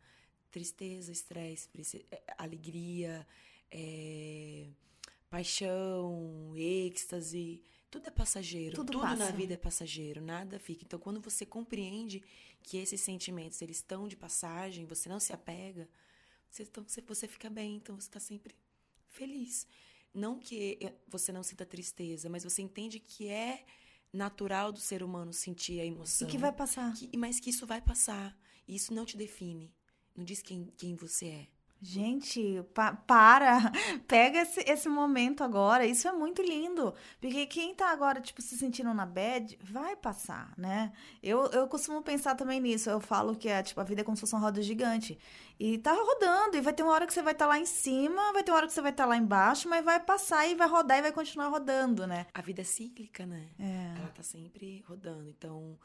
Tristeza, 0.50 1.12
estresse, 1.12 1.68
é, 2.10 2.22
alegria, 2.38 3.26
é, 3.70 4.68
paixão, 5.28 6.54
êxtase, 6.56 7.62
tudo 7.90 8.08
é 8.08 8.10
passageiro. 8.10 8.74
Tudo, 8.74 8.92
tudo 8.92 9.02
passa. 9.02 9.16
na 9.16 9.30
vida 9.30 9.54
é 9.54 9.56
passageiro, 9.56 10.20
nada 10.20 10.58
fica. 10.58 10.84
Então, 10.84 10.98
quando 10.98 11.20
você 11.20 11.46
compreende 11.46 12.22
que 12.62 12.76
esses 12.78 13.00
sentimentos 13.00 13.62
eles 13.62 13.76
estão 13.76 14.08
de 14.08 14.16
passagem, 14.16 14.84
você 14.84 15.08
não 15.08 15.20
se 15.20 15.32
apega, 15.32 15.88
você, 16.50 16.62
então, 16.62 16.84
você, 16.86 17.00
você 17.00 17.28
fica 17.28 17.48
bem, 17.48 17.76
então 17.76 17.98
você 17.98 18.08
está 18.08 18.20
sempre 18.20 18.54
feliz. 19.08 19.66
Não 20.12 20.38
que 20.38 20.78
eh, 20.80 20.94
você 21.06 21.32
não 21.32 21.42
sinta 21.42 21.66
tristeza, 21.66 22.28
mas 22.28 22.44
você 22.44 22.62
entende 22.62 22.98
que 22.98 23.28
é 23.28 23.64
natural 24.16 24.72
do 24.72 24.80
ser 24.80 25.02
humano 25.02 25.32
sentir 25.32 25.80
a 25.80 25.84
emoção. 25.84 26.26
E 26.26 26.30
que 26.30 26.38
vai 26.38 26.52
passar. 26.52 26.92
Que, 26.94 27.16
mas 27.16 27.38
que 27.38 27.50
isso 27.50 27.66
vai 27.66 27.80
passar. 27.80 28.36
E 28.66 28.74
isso 28.74 28.92
não 28.92 29.04
te 29.04 29.16
define. 29.16 29.72
Não 30.16 30.24
diz 30.24 30.42
quem, 30.42 30.72
quem 30.76 30.96
você 30.96 31.26
é. 31.26 31.48
Gente, 31.80 32.64
pa 32.72 32.92
para, 32.92 33.70
pega 34.08 34.40
esse, 34.40 34.60
esse 34.60 34.88
momento 34.88 35.44
agora, 35.44 35.84
isso 35.84 36.08
é 36.08 36.12
muito 36.12 36.40
lindo, 36.40 36.94
porque 37.20 37.44
quem 37.46 37.74
tá 37.74 37.90
agora, 37.90 38.20
tipo, 38.20 38.40
se 38.40 38.56
sentindo 38.56 38.94
na 38.94 39.04
bad, 39.04 39.58
vai 39.62 39.94
passar, 39.94 40.54
né? 40.56 40.90
Eu, 41.22 41.44
eu 41.48 41.68
costumo 41.68 42.00
pensar 42.00 42.34
também 42.34 42.60
nisso, 42.60 42.88
eu 42.88 42.98
falo 42.98 43.36
que 43.36 43.48
é, 43.48 43.62
tipo, 43.62 43.78
a 43.78 43.84
vida 43.84 44.00
é 44.00 44.04
como 44.04 44.16
se 44.16 44.22
fosse 44.22 44.34
uma 44.34 44.40
roda 44.40 44.62
gigante, 44.62 45.18
e 45.60 45.76
tá 45.76 45.92
rodando, 45.92 46.56
e 46.56 46.62
vai 46.62 46.72
ter 46.72 46.82
uma 46.82 46.92
hora 46.92 47.06
que 47.06 47.12
você 47.12 47.22
vai 47.22 47.34
estar 47.34 47.44
tá 47.44 47.50
lá 47.50 47.58
em 47.58 47.66
cima, 47.66 48.32
vai 48.32 48.42
ter 48.42 48.52
uma 48.52 48.56
hora 48.56 48.66
que 48.66 48.72
você 48.72 48.80
vai 48.80 48.90
estar 48.90 49.04
tá 49.04 49.08
lá 49.10 49.16
embaixo, 49.16 49.68
mas 49.68 49.84
vai 49.84 50.00
passar 50.00 50.46
e 50.48 50.54
vai 50.54 50.68
rodar 50.68 50.98
e 50.98 51.02
vai 51.02 51.12
continuar 51.12 51.48
rodando, 51.48 52.06
né? 52.06 52.26
A 52.32 52.40
vida 52.40 52.62
é 52.62 52.64
cíclica, 52.64 53.26
né? 53.26 53.48
É. 53.58 53.98
Ela 53.98 54.08
tá 54.08 54.22
sempre 54.22 54.82
rodando, 54.88 55.28
então... 55.28 55.78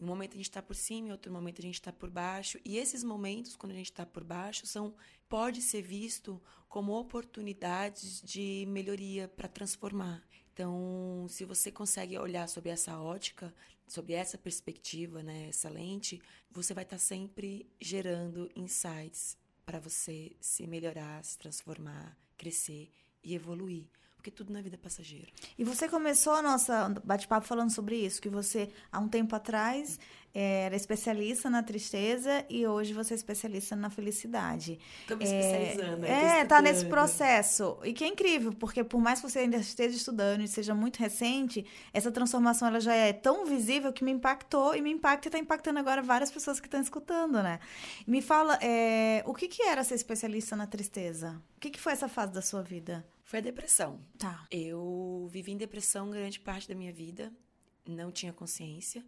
Em 0.00 0.04
um 0.04 0.06
momento 0.06 0.34
a 0.34 0.36
gente 0.36 0.48
está 0.48 0.62
por 0.62 0.76
cima, 0.76 1.08
em 1.08 1.12
outro 1.12 1.32
momento 1.32 1.58
a 1.58 1.62
gente 1.62 1.74
está 1.74 1.92
por 1.92 2.08
baixo. 2.08 2.58
E 2.64 2.78
esses 2.78 3.02
momentos, 3.02 3.56
quando 3.56 3.72
a 3.72 3.74
gente 3.74 3.90
está 3.90 4.06
por 4.06 4.22
baixo, 4.22 4.66
são 4.66 4.94
pode 5.28 5.60
ser 5.60 5.82
visto 5.82 6.40
como 6.68 6.92
oportunidades 6.92 8.22
de 8.22 8.64
melhoria 8.68 9.26
para 9.28 9.48
transformar. 9.48 10.22
Então, 10.52 11.26
se 11.28 11.44
você 11.44 11.70
consegue 11.70 12.18
olhar 12.18 12.48
sob 12.48 12.68
essa 12.68 12.98
ótica, 13.00 13.54
sob 13.86 14.12
essa 14.12 14.36
perspectiva, 14.36 15.22
né, 15.22 15.48
essa 15.48 15.68
lente, 15.68 16.20
você 16.50 16.74
vai 16.74 16.84
estar 16.84 16.96
tá 16.96 17.00
sempre 17.00 17.66
gerando 17.80 18.50
insights 18.54 19.36
para 19.64 19.78
você 19.78 20.32
se 20.40 20.66
melhorar, 20.66 21.24
se 21.24 21.38
transformar, 21.38 22.16
crescer 22.36 22.90
e 23.22 23.34
evoluir. 23.34 23.86
Porque 24.18 24.32
tudo 24.32 24.52
na 24.52 24.60
vida 24.60 24.74
é 24.74 24.78
passageiro. 24.78 25.28
E 25.56 25.62
você 25.62 25.88
começou 25.88 26.34
a 26.34 26.42
nossa 26.42 26.88
bate-papo 27.04 27.46
falando 27.46 27.70
sobre 27.70 27.96
isso, 27.96 28.20
que 28.20 28.28
você, 28.28 28.68
há 28.90 28.98
um 28.98 29.08
tempo 29.08 29.34
atrás, 29.34 29.98
era 30.40 30.76
especialista 30.76 31.50
na 31.50 31.64
tristeza 31.64 32.44
e 32.48 32.64
hoje 32.64 32.92
você 32.92 33.14
é 33.14 33.16
especialista 33.16 33.74
na 33.74 33.90
felicidade. 33.90 34.78
Tô 35.08 35.16
me 35.16 35.24
É, 35.24 35.26
especializando. 35.26 36.06
É, 36.06 36.44
tá 36.44 36.62
nesse 36.62 36.86
processo. 36.86 37.76
E 37.82 37.92
que 37.92 38.04
é 38.04 38.06
incrível, 38.06 38.52
porque 38.52 38.84
por 38.84 39.00
mais 39.00 39.20
que 39.20 39.28
você 39.28 39.40
ainda 39.40 39.56
esteja 39.56 39.96
estudando 39.96 40.42
e 40.42 40.46
seja 40.46 40.76
muito 40.76 40.98
recente, 40.98 41.66
essa 41.92 42.12
transformação 42.12 42.68
ela 42.68 42.78
já 42.78 42.94
é 42.94 43.12
tão 43.12 43.46
visível 43.46 43.92
que 43.92 44.04
me 44.04 44.12
impactou 44.12 44.76
e 44.76 44.80
me 44.80 44.92
impacta 44.92 45.26
e 45.26 45.30
tá 45.32 45.38
impactando 45.38 45.80
agora 45.80 46.02
várias 46.02 46.30
pessoas 46.30 46.60
que 46.60 46.68
estão 46.68 46.80
escutando, 46.80 47.42
né? 47.42 47.58
Me 48.06 48.22
fala, 48.22 48.58
é, 48.62 49.24
o 49.26 49.34
que 49.34 49.48
que 49.48 49.62
era 49.62 49.82
ser 49.82 49.96
especialista 49.96 50.54
na 50.54 50.68
tristeza? 50.68 51.42
O 51.56 51.60
que 51.60 51.70
que 51.70 51.80
foi 51.80 51.92
essa 51.92 52.08
fase 52.08 52.32
da 52.32 52.42
sua 52.42 52.62
vida? 52.62 53.04
Foi 53.24 53.40
a 53.40 53.42
depressão. 53.42 54.00
Tá. 54.16 54.46
Eu 54.52 55.28
vivi 55.32 55.50
em 55.50 55.56
depressão 55.56 56.10
grande 56.10 56.38
parte 56.38 56.68
da 56.68 56.76
minha 56.76 56.92
vida, 56.92 57.32
não 57.84 58.12
tinha 58.12 58.32
consciência 58.32 59.04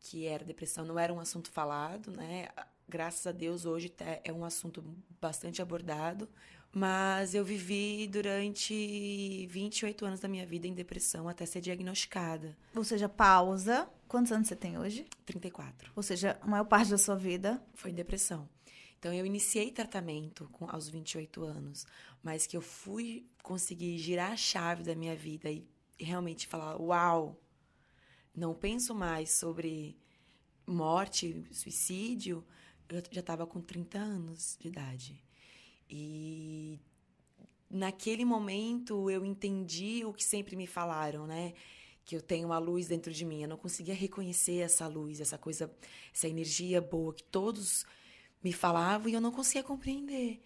que 0.00 0.26
era 0.26 0.44
depressão, 0.44 0.84
não 0.84 0.98
era 0.98 1.12
um 1.12 1.20
assunto 1.20 1.50
falado, 1.50 2.10
né? 2.12 2.48
Graças 2.88 3.26
a 3.26 3.32
Deus 3.32 3.64
hoje 3.66 3.88
tá- 3.90 4.20
é 4.24 4.32
um 4.32 4.44
assunto 4.44 4.82
bastante 5.20 5.60
abordado, 5.60 6.28
mas 6.72 7.34
eu 7.34 7.44
vivi 7.44 8.06
durante 8.06 9.46
28 9.48 10.04
anos 10.06 10.20
da 10.20 10.28
minha 10.28 10.46
vida 10.46 10.66
em 10.66 10.72
depressão 10.74 11.28
até 11.28 11.44
ser 11.44 11.60
diagnosticada, 11.60 12.56
Ou 12.74 12.84
seja, 12.84 13.08
pausa. 13.08 13.88
Quantos 14.06 14.32
anos 14.32 14.48
você 14.48 14.56
tem 14.56 14.78
hoje? 14.78 15.06
34. 15.26 15.92
Ou 15.94 16.02
seja, 16.02 16.38
a 16.40 16.46
maior 16.46 16.64
parte 16.64 16.90
da 16.90 16.98
sua 16.98 17.16
vida. 17.16 17.62
Foi 17.74 17.92
depressão. 17.92 18.48
Então 18.98 19.12
eu 19.12 19.24
iniciei 19.26 19.70
tratamento 19.70 20.48
com, 20.52 20.68
aos 20.70 20.88
28 20.88 21.44
anos, 21.44 21.86
mas 22.22 22.46
que 22.46 22.56
eu 22.56 22.62
fui 22.62 23.26
conseguir 23.42 23.96
girar 23.98 24.32
a 24.32 24.36
chave 24.36 24.82
da 24.82 24.94
minha 24.94 25.14
vida 25.14 25.50
e 25.50 25.64
realmente 25.98 26.46
falar: 26.46 26.80
uau, 26.80 27.38
não 28.38 28.54
penso 28.54 28.94
mais 28.94 29.30
sobre 29.32 29.96
morte, 30.66 31.44
suicídio. 31.50 32.44
Eu 32.88 33.02
já 33.10 33.20
estava 33.20 33.46
com 33.46 33.60
30 33.60 33.98
anos 33.98 34.56
de 34.60 34.68
idade. 34.68 35.22
E 35.90 36.78
naquele 37.70 38.24
momento 38.24 39.10
eu 39.10 39.24
entendi 39.24 40.04
o 40.04 40.12
que 40.12 40.24
sempre 40.24 40.56
me 40.56 40.66
falaram, 40.66 41.26
né? 41.26 41.54
Que 42.04 42.16
eu 42.16 42.22
tenho 42.22 42.46
uma 42.46 42.58
luz 42.58 42.86
dentro 42.86 43.12
de 43.12 43.24
mim. 43.24 43.42
Eu 43.42 43.48
não 43.48 43.56
conseguia 43.56 43.94
reconhecer 43.94 44.58
essa 44.60 44.86
luz, 44.86 45.20
essa 45.20 45.36
coisa, 45.36 45.70
essa 46.14 46.28
energia 46.28 46.80
boa 46.80 47.12
que 47.12 47.24
todos 47.24 47.84
me 48.42 48.52
falavam 48.52 49.08
e 49.08 49.14
eu 49.14 49.20
não 49.20 49.32
conseguia 49.32 49.62
compreender. 49.62 50.40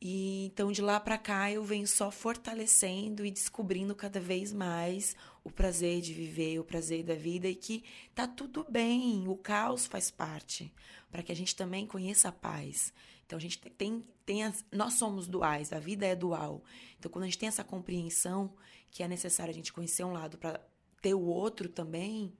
E 0.00 0.46
então 0.46 0.70
de 0.70 0.82
lá 0.82 1.00
para 1.00 1.16
cá 1.16 1.50
eu 1.50 1.62
venho 1.64 1.86
só 1.86 2.10
fortalecendo 2.10 3.24
e 3.24 3.30
descobrindo 3.30 3.94
cada 3.94 4.20
vez 4.20 4.52
mais 4.52 5.16
o 5.46 5.50
prazer 5.50 6.00
de 6.00 6.12
viver, 6.12 6.58
o 6.58 6.64
prazer 6.64 7.04
da 7.04 7.14
vida 7.14 7.48
e 7.48 7.54
que 7.54 7.84
tá 8.12 8.26
tudo 8.26 8.66
bem, 8.68 9.28
o 9.28 9.36
caos 9.36 9.86
faz 9.86 10.10
parte, 10.10 10.74
para 11.08 11.22
que 11.22 11.30
a 11.30 11.36
gente 11.36 11.54
também 11.54 11.86
conheça 11.86 12.30
a 12.30 12.32
paz. 12.32 12.92
Então 13.24 13.36
a 13.38 13.40
gente 13.40 13.58
tem 13.58 14.04
tem 14.24 14.42
as, 14.42 14.64
nós 14.72 14.94
somos 14.94 15.28
duais, 15.28 15.72
a 15.72 15.78
vida 15.78 16.04
é 16.04 16.16
dual. 16.16 16.64
Então 16.98 17.08
quando 17.08 17.22
a 17.22 17.26
gente 17.26 17.38
tem 17.38 17.48
essa 17.48 17.62
compreensão 17.62 18.52
que 18.90 19.04
é 19.04 19.08
necessário 19.08 19.52
a 19.52 19.54
gente 19.54 19.72
conhecer 19.72 20.02
um 20.02 20.12
lado 20.12 20.36
para 20.36 20.60
ter 21.00 21.14
o 21.14 21.22
outro 21.22 21.68
também, 21.68 22.32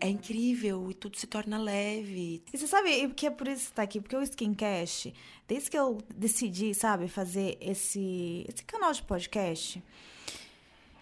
é 0.00 0.08
incrível 0.08 0.88
e 0.88 0.94
tudo 0.94 1.16
se 1.16 1.26
torna 1.26 1.58
leve. 1.58 2.44
E 2.52 2.56
você 2.56 2.68
sabe 2.68 3.08
que 3.14 3.26
é 3.26 3.30
por 3.30 3.48
isso 3.48 3.70
que 3.70 3.72
tá 3.74 3.82
aqui? 3.82 4.00
Porque 4.00 4.14
o 4.14 4.22
Skincast, 4.22 5.12
desde 5.48 5.70
que 5.70 5.76
eu 5.76 5.98
decidi, 6.14 6.72
sabe, 6.72 7.08
fazer 7.08 7.58
esse, 7.60 8.46
esse 8.48 8.62
canal 8.64 8.92
de 8.92 9.02
podcast, 9.02 9.82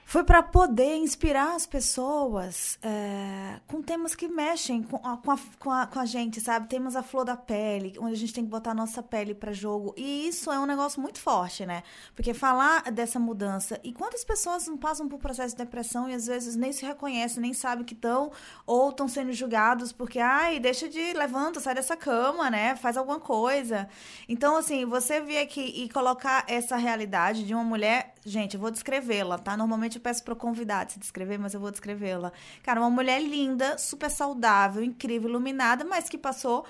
foi 0.08 0.22
para 0.22 0.40
poder 0.40 0.94
inspirar 0.94 1.56
as 1.56 1.66
pessoas 1.66 2.78
é, 2.80 3.58
com 3.66 3.82
temas 3.82 4.14
que 4.14 4.28
mexem 4.28 4.80
com 4.80 4.96
a, 5.04 5.16
com, 5.16 5.32
a, 5.32 5.38
com, 5.58 5.70
a, 5.72 5.84
com 5.84 5.98
a 5.98 6.06
gente, 6.06 6.40
sabe? 6.40 6.68
Temas 6.68 6.94
a 6.94 7.02
flor 7.02 7.24
da 7.24 7.36
pele, 7.36 7.92
onde 7.98 8.12
a 8.12 8.16
gente 8.16 8.32
tem 8.32 8.44
que 8.44 8.50
botar 8.50 8.70
a 8.70 8.74
nossa 8.74 9.02
pele 9.02 9.34
para 9.34 9.52
jogo. 9.52 9.92
E 9.96 10.28
isso 10.28 10.52
é 10.52 10.60
um 10.60 10.64
negócio 10.64 11.02
muito 11.02 11.18
forte, 11.18 11.66
né? 11.66 11.82
Porque 12.14 12.32
falar 12.32 12.84
dessa 12.92 13.18
mudança. 13.18 13.80
E 13.82 13.92
quantas 13.92 14.22
pessoas 14.22 14.68
não 14.68 14.76
passam 14.76 15.08
por 15.08 15.18
processo 15.18 15.56
de 15.56 15.64
depressão 15.64 16.08
e 16.08 16.14
às 16.14 16.28
vezes 16.28 16.54
nem 16.54 16.70
se 16.70 16.86
reconhecem, 16.86 17.42
nem 17.42 17.52
sabem 17.52 17.84
que 17.84 17.94
estão, 17.94 18.30
ou 18.64 18.90
estão 18.90 19.08
sendo 19.08 19.32
julgados 19.32 19.90
porque, 19.90 20.20
ai, 20.20 20.60
deixa 20.60 20.88
de. 20.88 21.14
levanta, 21.14 21.58
sai 21.58 21.74
dessa 21.74 21.96
cama, 21.96 22.48
né? 22.48 22.76
Faz 22.76 22.96
alguma 22.96 23.18
coisa. 23.18 23.88
Então, 24.28 24.56
assim, 24.56 24.84
você 24.84 25.20
vir 25.20 25.38
aqui 25.38 25.62
e 25.62 25.88
colocar 25.88 26.44
essa 26.46 26.76
realidade 26.76 27.44
de 27.44 27.52
uma 27.52 27.64
mulher. 27.64 28.14
Gente, 28.24 28.54
eu 28.54 28.60
vou 28.60 28.70
descrevê-la, 28.70 29.38
tá? 29.38 29.56
Normalmente 29.56 29.95
eu 29.96 30.02
peço 30.02 30.22
pro 30.24 30.36
convidado 30.36 30.92
se 30.92 30.98
descrever, 30.98 31.38
mas 31.38 31.54
eu 31.54 31.60
vou 31.60 31.70
descrevê-la. 31.70 32.32
Cara, 32.62 32.80
uma 32.80 32.90
mulher 32.90 33.20
linda, 33.20 33.78
super 33.78 34.10
saudável, 34.10 34.82
incrível, 34.82 35.28
iluminada, 35.30 35.84
mas 35.84 36.08
que 36.08 36.18
passou, 36.18 36.64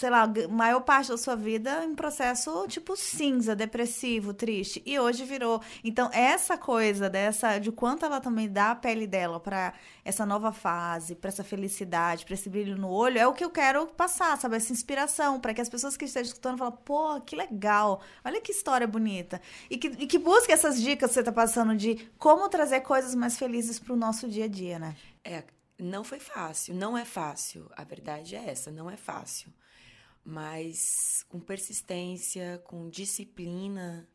sei 0.00 0.08
lá, 0.08 0.26
maior 0.48 0.80
parte 0.80 1.10
da 1.10 1.18
sua 1.18 1.36
vida 1.36 1.84
em 1.84 1.94
processo 1.94 2.66
tipo 2.68 2.96
cinza, 2.96 3.54
depressivo, 3.54 4.32
triste. 4.32 4.82
E 4.86 4.98
hoje 4.98 5.26
virou. 5.26 5.60
Então, 5.84 6.08
essa 6.10 6.56
coisa 6.56 7.10
dessa, 7.10 7.58
de 7.58 7.70
quanto 7.70 8.06
ela 8.06 8.18
também 8.18 8.48
dá 8.48 8.70
a 8.70 8.74
pele 8.74 9.06
dela 9.06 9.38
pra 9.38 9.74
essa 10.02 10.24
nova 10.24 10.52
fase, 10.52 11.14
pra 11.14 11.28
essa 11.28 11.44
felicidade, 11.44 12.24
pra 12.24 12.32
esse 12.32 12.48
brilho 12.48 12.78
no 12.78 12.88
olho, 12.88 13.18
é 13.18 13.26
o 13.26 13.34
que 13.34 13.44
eu 13.44 13.50
quero 13.50 13.86
passar, 13.88 14.38
sabe? 14.38 14.56
Essa 14.56 14.72
inspiração, 14.72 15.38
para 15.38 15.52
que 15.52 15.60
as 15.60 15.68
pessoas 15.68 15.98
que 15.98 16.06
estejam 16.06 16.28
escutando 16.28 16.56
falem, 16.56 16.78
pô, 16.82 17.20
que 17.20 17.36
legal, 17.36 18.00
olha 18.24 18.40
que 18.40 18.52
história 18.52 18.86
bonita. 18.86 19.38
E 19.68 19.76
que, 19.76 19.88
e 19.88 20.06
que 20.06 20.18
busque 20.18 20.50
essas 20.50 20.80
dicas 20.80 21.10
que 21.10 21.14
você 21.14 21.22
tá 21.22 21.32
passando 21.32 21.76
de 21.76 22.08
como 22.18 22.48
trazer 22.48 22.80
coisas 22.80 23.14
mais 23.14 23.36
felizes 23.36 23.78
pro 23.78 23.94
nosso 23.94 24.26
dia 24.30 24.46
a 24.46 24.48
dia, 24.48 24.78
né? 24.78 24.96
É, 25.22 25.44
não 25.78 26.02
foi 26.02 26.20
fácil, 26.20 26.74
não 26.74 26.96
é 26.96 27.04
fácil. 27.04 27.70
A 27.76 27.84
verdade 27.84 28.34
é 28.34 28.48
essa, 28.48 28.70
não 28.70 28.90
é 28.90 28.96
fácil. 28.96 29.52
Mas 30.24 31.24
com 31.28 31.40
persistência, 31.40 32.62
com 32.64 32.88
disciplina, 32.88 34.08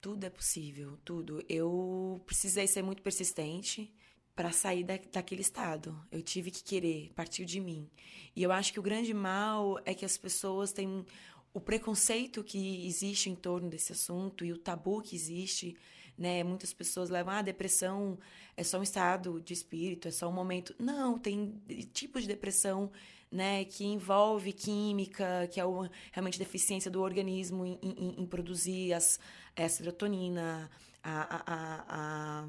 tudo 0.00 0.24
é 0.24 0.30
possível, 0.30 0.98
tudo. 1.04 1.44
Eu 1.48 2.22
precisei 2.26 2.66
ser 2.66 2.82
muito 2.82 3.02
persistente 3.02 3.92
para 4.34 4.52
sair 4.52 4.84
da, 4.84 4.98
daquele 5.12 5.42
estado. 5.42 5.98
Eu 6.10 6.22
tive 6.22 6.50
que 6.50 6.64
querer, 6.64 7.12
partiu 7.14 7.44
de 7.44 7.60
mim. 7.60 7.88
E 8.34 8.42
eu 8.42 8.50
acho 8.50 8.72
que 8.72 8.80
o 8.80 8.82
grande 8.82 9.12
mal 9.12 9.78
é 9.84 9.94
que 9.94 10.04
as 10.04 10.16
pessoas 10.16 10.72
têm 10.72 11.04
o 11.52 11.60
preconceito 11.60 12.44
que 12.44 12.86
existe 12.86 13.28
em 13.28 13.34
torno 13.34 13.68
desse 13.68 13.92
assunto 13.92 14.44
e 14.44 14.52
o 14.52 14.58
tabu 14.58 15.02
que 15.02 15.16
existe, 15.16 15.76
né? 16.20 16.44
Muitas 16.44 16.70
pessoas 16.74 17.08
levam 17.08 17.32
ah, 17.32 17.40
depressão 17.40 18.18
é 18.54 18.62
só 18.62 18.78
um 18.78 18.82
estado 18.82 19.40
de 19.40 19.54
espírito, 19.54 20.06
é 20.06 20.10
só 20.10 20.28
um 20.28 20.32
momento. 20.32 20.74
Não, 20.78 21.18
tem 21.18 21.58
tipos 21.94 22.22
de 22.22 22.28
depressão, 22.28 22.92
né, 23.32 23.64
que 23.64 23.84
envolve 23.84 24.52
química, 24.52 25.48
que 25.50 25.58
é 25.58 25.64
o, 25.64 25.88
realmente 26.12 26.38
deficiência 26.38 26.90
do 26.90 27.00
organismo 27.00 27.64
em, 27.64 27.78
em, 27.80 28.20
em 28.20 28.26
produzir 28.26 28.92
as, 28.92 29.18
a 29.56 29.68
serotonina, 29.68 30.70
a, 31.02 31.36
a, 31.36 31.42
a, 31.46 32.44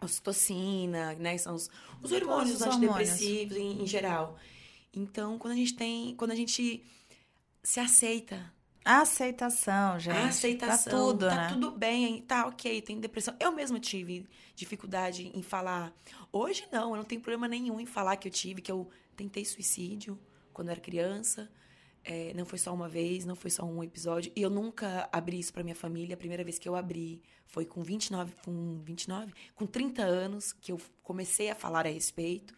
a 0.00 0.04
ocitocina, 0.04 1.14
né, 1.14 1.36
são 1.38 1.56
os, 1.56 1.68
os 2.00 2.12
hormônios 2.12 2.56
os 2.56 2.62
antidepressivos 2.62 3.56
em, 3.56 3.82
em 3.82 3.86
geral. 3.86 4.38
Então, 4.94 5.38
quando 5.38 5.54
a 5.54 5.56
gente 5.56 5.74
tem, 5.74 6.14
quando 6.14 6.30
a 6.30 6.36
gente 6.36 6.84
se 7.64 7.80
aceita, 7.80 8.54
A 8.86 9.00
aceitação, 9.00 9.98
gente. 9.98 10.16
a 10.16 10.28
aceitação, 10.28 10.90
Pra 10.92 10.98
tudo, 11.00 11.28
tá 11.28 11.34
né? 11.34 11.48
tudo 11.48 11.70
bem, 11.72 12.22
tá 12.22 12.46
ok, 12.46 12.80
tem 12.82 13.00
depressão. 13.00 13.34
Eu 13.40 13.50
mesma 13.50 13.80
tive 13.80 14.26
dificuldade 14.54 15.30
em 15.34 15.42
falar. 15.42 15.92
Hoje 16.32 16.64
não, 16.70 16.90
eu 16.90 16.96
não 16.98 17.04
tenho 17.04 17.20
problema 17.20 17.48
nenhum 17.48 17.80
em 17.80 17.86
falar 17.86 18.16
que 18.16 18.28
eu 18.28 18.32
tive, 18.32 18.62
que 18.62 18.70
eu 18.70 18.88
tentei 19.16 19.44
suicídio 19.44 20.16
quando 20.52 20.68
era 20.70 20.80
criança. 20.80 21.50
É, 22.04 22.32
não 22.34 22.46
foi 22.46 22.60
só 22.60 22.72
uma 22.72 22.88
vez, 22.88 23.24
não 23.24 23.34
foi 23.34 23.50
só 23.50 23.64
um 23.64 23.82
episódio. 23.82 24.30
E 24.36 24.40
eu 24.40 24.48
nunca 24.48 25.08
abri 25.10 25.40
isso 25.40 25.52
pra 25.52 25.64
minha 25.64 25.74
família. 25.74 26.14
A 26.14 26.16
primeira 26.16 26.44
vez 26.44 26.56
que 26.56 26.68
eu 26.68 26.76
abri 26.76 27.20
foi 27.44 27.66
com 27.66 27.82
29, 27.82 28.32
com 28.44 28.80
29, 28.84 29.32
com 29.56 29.66
30 29.66 30.02
anos 30.04 30.52
que 30.52 30.70
eu 30.70 30.80
comecei 31.02 31.50
a 31.50 31.56
falar 31.56 31.84
a 31.86 31.90
respeito. 31.90 32.54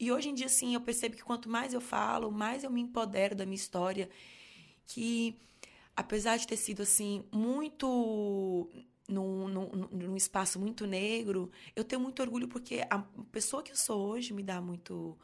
E 0.00 0.10
hoje 0.10 0.28
em 0.30 0.34
dia, 0.34 0.48
sim, 0.48 0.74
eu 0.74 0.80
percebo 0.80 1.14
que 1.14 1.22
quanto 1.22 1.48
mais 1.48 1.72
eu 1.72 1.80
falo, 1.80 2.32
mais 2.32 2.64
eu 2.64 2.70
me 2.70 2.80
empodero 2.80 3.36
da 3.36 3.46
minha 3.46 3.54
história. 3.54 4.10
Que, 4.84 5.38
apesar 5.98 6.36
de 6.36 6.46
ter 6.46 6.56
sido, 6.56 6.82
assim, 6.82 7.24
muito 7.32 8.70
num, 9.08 9.48
num, 9.48 9.66
num 9.90 10.16
espaço 10.16 10.56
muito 10.56 10.86
negro, 10.86 11.50
eu 11.74 11.82
tenho 11.82 12.00
muito 12.00 12.22
orgulho 12.22 12.46
porque 12.46 12.86
a 12.88 13.00
pessoa 13.32 13.64
que 13.64 13.72
eu 13.72 13.76
sou 13.76 14.06
hoje 14.06 14.32
me 14.32 14.44
dá 14.44 14.60
muito, 14.60 15.18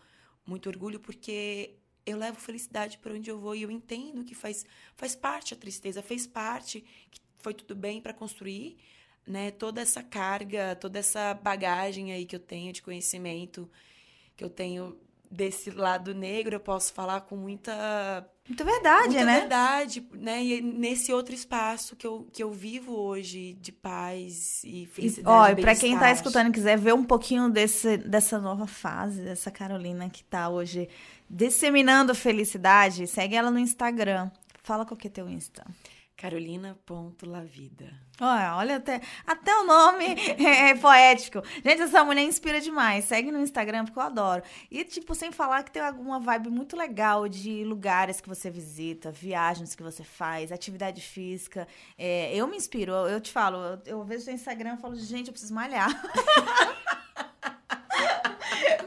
muito 0.45 0.69
orgulho 0.69 0.99
porque 0.99 1.77
eu 2.05 2.19
levo 2.19 2.41
felicidade 2.41 2.99
para 2.99 3.15
onde 3.15 3.31
eu 3.31 3.39
vou 3.39 3.55
e 3.55 3.63
eu 3.63 3.71
entendo 3.71 4.25
que 4.25 4.35
faz, 4.35 4.67
faz 4.97 5.15
parte 5.15 5.55
a 5.55 5.57
tristeza, 5.57 6.03
fez 6.03 6.27
parte, 6.27 6.85
que 7.09 7.21
foi 7.39 7.55
tudo 7.55 7.77
bem 7.77 8.01
para 8.01 8.13
construir, 8.13 8.77
né? 9.25 9.53
Toda 9.53 9.81
essa 9.81 10.03
carga, 10.03 10.75
toda 10.75 10.99
essa 10.99 11.35
bagagem 11.35 12.13
aí 12.13 12.27
que 12.27 12.35
eu 12.35 12.41
tenho 12.41 12.73
de 12.73 12.83
conhecimento, 12.83 13.71
que 14.37 14.43
eu 14.43 14.51
tenho 14.51 14.99
desse 15.31 15.71
lado 15.71 16.13
negro, 16.13 16.57
eu 16.57 16.61
posso 16.61 16.93
falar 16.93 17.21
com 17.21 17.37
muita 17.37 18.29
Muito 18.47 18.63
verdade, 18.63 19.09
muita 19.09 19.25
né? 19.25 19.41
verdade, 19.41 20.07
né? 20.13 20.45
E 20.45 20.61
nesse 20.61 21.11
outro 21.13 21.35
espaço 21.35 21.97
que 21.97 22.07
eu, 22.07 22.27
que 22.31 22.43
eu 22.43 22.53
vivo 22.53 22.93
hoje 22.95 23.55
de 23.55 23.73
paz 23.73 24.63
e 24.65 24.83
E, 24.83 24.87
felicidade. 24.87 25.29
ó, 25.37 25.49
e 25.59 25.63
pra 25.63 25.75
quem 25.75 25.99
tá 25.99 26.11
escutando 26.11 26.49
e 26.49 26.53
quiser 26.53 26.77
ver 26.77 26.93
um 26.93 27.05
pouquinho 27.05 27.49
desse, 27.49 27.97
dessa 27.97 28.39
nova 28.39 28.67
fase, 28.67 29.23
dessa 29.23 29.51
Carolina 29.51 30.11
que 30.11 30.23
tá 30.23 30.51
hoje 30.51 30.89
disseminando 31.29 32.15
felicidade, 32.15 33.07
segue 33.07 33.35
ela 33.35 33.51
no 33.51 33.59
Instagram. 33.59 34.31
Fala 34.63 34.85
qual 34.85 34.97
que 34.97 35.07
é 35.07 35.11
teu 35.11 35.29
Insta. 35.29 35.65
Carolina.lavida. 36.17 37.93
Olha, 38.21 38.57
olha 38.57 38.77
até, 38.77 39.01
até 39.27 39.57
o 39.59 39.65
nome 39.65 40.05
é, 40.39 40.71
é 40.71 40.75
poético. 40.77 41.43
Gente, 41.65 41.83
essa 41.83 42.05
mulher 42.05 42.23
inspira 42.23 42.61
demais. 42.61 43.05
Segue 43.05 43.33
no 43.33 43.41
Instagram 43.41 43.85
porque 43.85 43.99
eu 43.99 44.03
adoro. 44.03 44.43
E, 44.71 44.85
tipo, 44.85 45.15
sem 45.15 45.33
falar 45.33 45.65
que 45.65 45.73
tem 45.73 45.83
alguma 45.83 46.21
vibe 46.21 46.51
muito 46.51 46.77
legal 46.77 47.29
de 47.29 47.65
lugares 47.65 48.21
que 48.21 48.29
você 48.29 48.49
visita, 48.51 49.11
viagens 49.11 49.75
que 49.75 49.83
você 49.83 50.05
faz, 50.05 50.53
atividade 50.53 51.01
física. 51.01 51.67
É, 51.99 52.35
eu 52.35 52.47
me 52.47 52.57
inspiro, 52.57 52.93
eu, 52.93 53.21
te 53.21 53.33
falo, 53.33 53.59
eu, 53.59 53.83
eu 53.87 54.05
vejo 54.05 54.25
seu 54.25 54.35
Instagram 54.35 54.75
e 54.75 54.81
falo, 54.81 54.95
gente, 54.95 55.27
eu 55.27 55.33
preciso 55.33 55.53
malhar. 55.53 55.91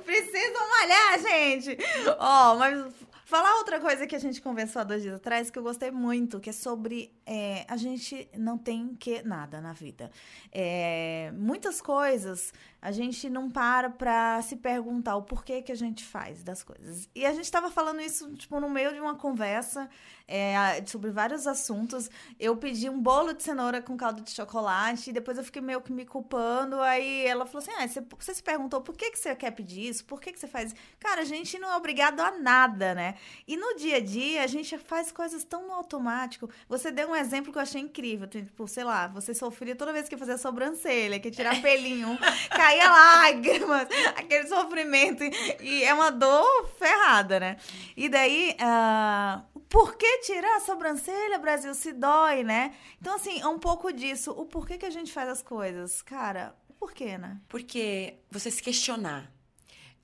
preciso 0.06 0.60
malhar, 0.70 1.20
gente! 1.20 1.78
Ó, 2.18 2.56
mas 2.56 2.94
falar 3.28 3.58
outra 3.58 3.78
coisa 3.78 4.08
que 4.08 4.16
a 4.16 4.20
gente 4.20 4.42
conversou 4.42 4.82
há 4.82 4.86
dois 4.86 5.02
dias 5.02 5.16
atrás 5.16 5.50
que 5.50 5.60
eu 5.60 5.64
gostei 5.64 5.92
muito, 5.92 6.40
que 6.40 6.50
é 6.50 6.54
sobre 6.54 7.14
é, 7.26 7.66
a 7.68 7.76
gente 7.76 8.26
não 8.38 8.58
tem 8.58 8.96
que 8.96 9.22
nada 9.22 9.60
na 9.60 9.74
vida. 9.74 10.10
É, 10.50 11.34
muitas 11.36 11.82
coisas 11.82 12.54
a 12.82 12.92
gente 12.92 13.30
não 13.30 13.50
para 13.50 13.90
pra 13.90 14.42
se 14.44 14.56
perguntar 14.56 15.18
o 15.18 15.24
porquê 15.24 15.62
que 15.62 15.74
a 15.74 15.76
gente 15.76 16.06
faz 16.06 16.42
das 16.42 16.64
coisas. 16.64 17.10
E 17.14 17.26
a 17.26 17.34
gente 17.34 17.52
tava 17.52 17.70
falando 17.70 18.00
isso, 18.00 18.34
tipo, 18.36 18.60
no 18.62 18.70
meio 18.70 18.94
de 18.94 19.00
uma 19.02 19.16
conversa 19.16 19.90
é, 20.26 20.82
sobre 20.86 21.12
vários 21.12 21.48
assuntos. 21.48 22.10
Eu 22.40 22.56
pedi 22.56 22.90
um 22.90 23.02
bolo 23.02 23.34
de 23.34 23.44
cenoura 23.44 23.82
com 23.82 23.98
caldo 23.98 24.22
de 24.22 24.32
chocolate, 24.32 25.10
e 25.10 25.14
depois 25.14 25.38
eu 25.38 25.44
fiquei 25.44 25.62
meio 25.62 25.82
que 25.82 25.92
me 25.92 26.06
culpando. 26.06 26.80
Aí 26.80 27.26
ela 27.26 27.46
falou 27.46 27.60
assim: 27.60 27.72
ah, 27.78 27.86
você, 27.86 28.02
você 28.18 28.36
se 28.36 28.44
perguntou 28.44 28.80
por 28.80 28.96
que, 28.96 29.12
que 29.12 29.20
você 29.20 29.36
quer 29.36 29.52
pedir 29.52 29.90
isso? 29.90 30.06
Por 30.06 30.22
que, 30.22 30.32
que 30.32 30.40
você 30.40 30.48
faz 30.48 30.72
isso? 30.72 30.82
Cara, 30.98 31.22
a 31.24 31.26
gente 31.26 31.60
não 31.60 31.70
é 31.70 31.76
obrigado 31.76 32.22
a 32.22 32.32
nada, 32.38 32.96
né? 32.96 33.17
E 33.48 33.56
no 33.58 33.76
dia 33.76 33.98
a 33.98 34.00
dia, 34.00 34.44
a 34.44 34.48
gente 34.48 34.78
faz 34.78 35.12
coisas 35.12 35.44
tão 35.44 35.68
no 35.68 35.74
automático. 35.74 36.50
Você 36.68 36.92
deu 36.92 37.10
um 37.10 37.16
exemplo 37.16 37.52
que 37.52 37.58
eu 37.58 37.62
achei 37.62 37.82
incrível. 37.82 38.28
Tipo, 38.28 38.68
sei 38.68 38.84
lá, 38.84 39.08
você 39.08 39.34
sofria 39.34 39.76
toda 39.76 39.94
vez 39.94 40.08
que 40.08 40.16
ia 40.16 40.20
fazer 40.20 40.34
a 40.34 40.38
sobrancelha, 40.38 41.20
que 41.20 41.32
tirar 41.32 41.62
pelinho, 41.62 42.18
caía 42.50 42.90
lágrimas, 42.90 43.88
aquele 44.16 44.48
sofrimento. 44.48 45.24
E 45.62 45.84
é 45.84 45.94
uma 45.94 46.12
dor 46.12 46.70
ferrada, 46.78 47.40
né? 47.40 47.58
E 47.96 48.10
daí, 48.10 48.56
ah, 48.60 49.44
por 49.70 49.96
que 49.96 50.20
tirar 50.20 50.58
a 50.58 50.62
sobrancelha, 50.62 51.40
Brasil? 51.40 51.74
Se 51.74 51.94
dói, 51.94 52.44
né? 52.44 52.74
Então, 53.02 53.16
assim, 53.16 53.42
é 53.42 53.48
um 53.48 53.60
pouco 53.60 53.92
disso. 53.92 54.32
O 54.32 54.46
porquê 54.46 54.78
que 54.78 54.86
a 54.86 54.90
gente 54.90 55.12
faz 55.12 55.30
as 55.30 55.42
coisas? 55.42 56.02
Cara, 56.02 56.56
o 56.70 56.74
porquê, 56.74 57.18
né? 57.18 57.38
Porque 57.48 58.16
você 58.32 58.50
se 58.50 58.62
questionar. 58.62 59.32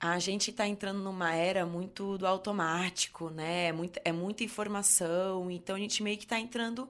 A 0.03 0.19
gente 0.19 0.51
tá 0.51 0.67
entrando 0.67 0.99
numa 0.99 1.33
era 1.33 1.65
muito 1.65 2.17
do 2.17 2.27
automático, 2.27 3.29
né? 3.29 3.67
É 3.67 3.71
muita, 3.71 4.01
é 4.03 4.11
muita 4.11 4.43
informação. 4.43 5.49
Então 5.49 5.77
a 5.77 5.79
gente 5.79 6.03
meio 6.03 6.17
que 6.17 6.27
tá 6.27 6.37
entrando. 6.37 6.89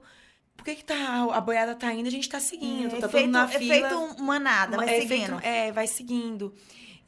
Por 0.56 0.64
que, 0.64 0.74
que 0.74 0.84
tá, 0.84 1.28
a 1.32 1.40
boiada 1.40 1.76
tá 1.76 1.92
indo? 1.92 2.08
A 2.08 2.10
gente 2.10 2.28
tá 2.28 2.40
seguindo. 2.40 2.90
tá 2.90 2.96
todo 2.96 3.10
efeito, 3.10 3.26
mundo 3.26 3.32
na 3.32 3.46
fila. 3.46 3.76
efeito 3.76 4.22
manada, 4.22 4.76
vai 4.76 4.96
é, 4.96 5.00
seguindo. 5.00 5.40
é, 5.44 5.70
vai 5.70 5.86
seguindo. 5.86 6.52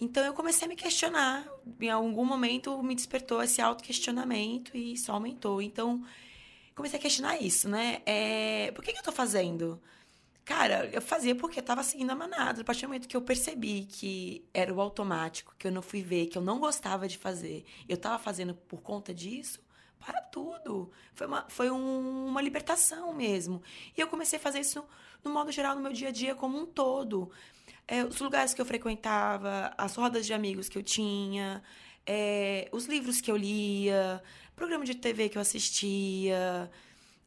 Então 0.01 0.25
eu 0.25 0.33
comecei 0.33 0.67
a 0.67 0.69
me 0.69 0.77
questionar. 0.77 1.45
Em 1.81 1.91
algum 1.91 2.25
momento 2.25 2.81
me 2.85 2.95
despertou 2.95 3.43
esse 3.43 3.61
autoquestionamento 3.61 4.77
e 4.77 4.97
só 4.97 5.15
aumentou. 5.15 5.61
Então 5.61 6.05
comecei 6.77 7.01
a 7.01 7.03
questionar 7.03 7.43
isso, 7.43 7.69
né? 7.69 8.01
É, 8.07 8.71
por 8.77 8.85
que, 8.85 8.93
que 8.93 8.99
eu 9.01 9.03
tô 9.03 9.11
fazendo? 9.11 9.83
Cara, 10.47 10.89
eu 10.93 11.03
fazia 11.03 11.35
porque 11.35 11.59
eu 11.59 11.63
tava 11.65 11.83
seguindo 11.83 12.11
a 12.13 12.15
manada. 12.17 12.61
A 12.63 12.65
partir 12.65 12.83
do 12.83 12.89
momento 12.89 13.09
que 13.09 13.17
eu 13.17 13.23
percebi 13.23 13.85
que 13.85 14.49
era 14.55 14.73
o 14.73 14.81
automático, 14.81 15.55
que 15.59 15.67
eu 15.67 15.73
não 15.73 15.83
fui 15.83 16.03
ver, 16.03 16.27
que 16.29 16.39
eu 16.39 16.43
não 16.43 16.61
gostava 16.61 17.09
de 17.09 17.19
fazer, 17.19 17.65
eu 17.89 17.97
tava 17.97 18.17
fazendo 18.23 18.55
por 18.55 18.81
conta 18.81 19.13
disso, 19.13 19.61
para 19.99 20.23
tudo. 20.23 20.91
Foi 21.15 21.27
uma, 21.27 21.45
foi 21.49 21.69
um- 21.71 22.27
uma 22.29 22.41
libertação 22.41 23.13
mesmo. 23.13 23.61
E 23.97 24.01
eu 24.01 24.07
comecei 24.07 24.39
a 24.39 24.43
fazer 24.43 24.61
isso 24.61 24.85
no 25.25 25.33
modo 25.33 25.51
geral, 25.51 25.75
no 25.75 25.83
meu 25.83 25.93
dia 25.93 26.09
a 26.09 26.13
dia 26.13 26.35
como 26.35 26.57
um 26.59 26.65
todo. 26.67 27.29
É, 27.89 28.05
os 28.05 28.21
lugares 28.21 28.55
que 28.55 28.61
eu 28.61 28.67
frequentava, 28.67 29.73
as 29.79 29.97
rodas 29.97 30.27
de 30.27 30.33
amigos 30.35 30.69
que 30.69 30.79
eu 30.79 30.83
tinha, 30.83 31.63
é, 32.07 32.69
os 32.73 32.87
livros 32.87 33.21
que 33.21 33.31
eu 33.31 33.37
lia, 33.37 34.23
programa 34.57 34.85
de 34.85 34.95
TV 34.95 35.29
que 35.29 35.39
eu 35.39 35.43
assistia. 35.43 36.71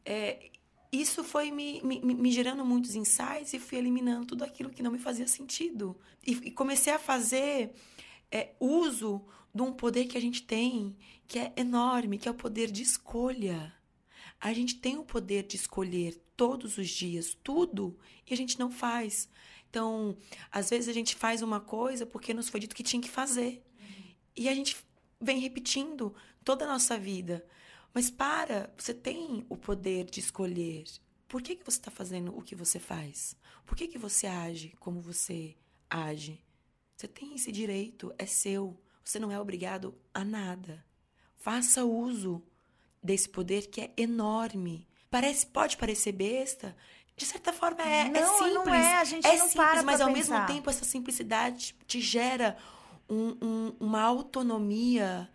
É, 0.04 0.50
isso 0.92 1.22
foi 1.22 1.50
me, 1.50 1.80
me, 1.82 2.00
me 2.00 2.32
gerando 2.32 2.64
muitos 2.64 2.96
insights 2.96 3.52
e 3.52 3.60
fui 3.60 3.78
eliminando 3.78 4.26
tudo 4.26 4.44
aquilo 4.44 4.70
que 4.70 4.82
não 4.82 4.90
me 4.90 4.98
fazia 4.98 5.26
sentido. 5.28 5.96
E, 6.26 6.32
e 6.32 6.50
comecei 6.50 6.92
a 6.92 6.98
fazer 6.98 7.72
é, 8.30 8.50
uso 8.58 9.24
de 9.54 9.62
um 9.62 9.72
poder 9.72 10.06
que 10.06 10.16
a 10.16 10.20
gente 10.20 10.42
tem, 10.42 10.96
que 11.28 11.38
é 11.38 11.52
enorme, 11.56 12.18
que 12.18 12.28
é 12.28 12.30
o 12.30 12.34
poder 12.34 12.70
de 12.70 12.82
escolha. 12.82 13.72
A 14.40 14.52
gente 14.52 14.76
tem 14.76 14.98
o 14.98 15.04
poder 15.04 15.44
de 15.44 15.56
escolher 15.56 16.20
todos 16.36 16.78
os 16.78 16.88
dias 16.88 17.36
tudo 17.42 17.96
e 18.28 18.34
a 18.34 18.36
gente 18.36 18.58
não 18.58 18.70
faz. 18.70 19.28
Então, 19.68 20.16
às 20.50 20.70
vezes 20.70 20.88
a 20.88 20.92
gente 20.92 21.14
faz 21.14 21.42
uma 21.42 21.60
coisa 21.60 22.04
porque 22.04 22.34
nos 22.34 22.48
foi 22.48 22.58
dito 22.58 22.74
que 22.74 22.82
tinha 22.82 23.00
que 23.00 23.10
fazer. 23.10 23.62
E 24.34 24.48
a 24.48 24.54
gente 24.54 24.76
vem 25.20 25.38
repetindo 25.38 26.14
toda 26.44 26.64
a 26.64 26.68
nossa 26.68 26.98
vida. 26.98 27.46
Mas 27.92 28.10
para, 28.10 28.72
você 28.76 28.94
tem 28.94 29.44
o 29.48 29.56
poder 29.56 30.04
de 30.04 30.20
escolher. 30.20 30.84
Por 31.28 31.42
que, 31.42 31.56
que 31.56 31.64
você 31.64 31.78
está 31.78 31.90
fazendo 31.90 32.36
o 32.36 32.42
que 32.42 32.54
você 32.54 32.78
faz? 32.78 33.36
Por 33.66 33.76
que, 33.76 33.86
que 33.88 33.98
você 33.98 34.26
age 34.26 34.74
como 34.80 35.00
você 35.00 35.56
age? 35.88 36.40
Você 36.96 37.08
tem 37.08 37.34
esse 37.34 37.50
direito, 37.52 38.12
é 38.18 38.26
seu. 38.26 38.78
Você 39.04 39.18
não 39.18 39.30
é 39.32 39.40
obrigado 39.40 39.94
a 40.12 40.24
nada. 40.24 40.84
Faça 41.36 41.84
uso 41.84 42.42
desse 43.02 43.28
poder 43.28 43.68
que 43.68 43.80
é 43.80 43.92
enorme. 43.96 44.86
Parece, 45.10 45.46
pode 45.46 45.76
parecer 45.76 46.12
besta. 46.12 46.76
De 47.16 47.26
certa 47.26 47.52
forma 47.52 47.82
é, 47.82 48.02
é 48.06 48.08
Não, 48.20 48.38
simples. 48.38 48.54
não 48.54 48.74
é, 48.74 48.96
a 48.96 49.04
gente 49.04 49.26
é 49.26 49.30
não 49.36 49.48
simples, 49.48 49.54
para 49.54 49.82
mas 49.82 50.00
ao 50.00 50.12
pensar. 50.12 50.40
mesmo 50.40 50.46
tempo 50.54 50.70
essa 50.70 50.84
simplicidade 50.84 51.74
te 51.86 52.00
gera 52.00 52.56
um- 53.08 53.36
um- 53.42 53.76
uma 53.80 54.00
autonomia 54.02 55.28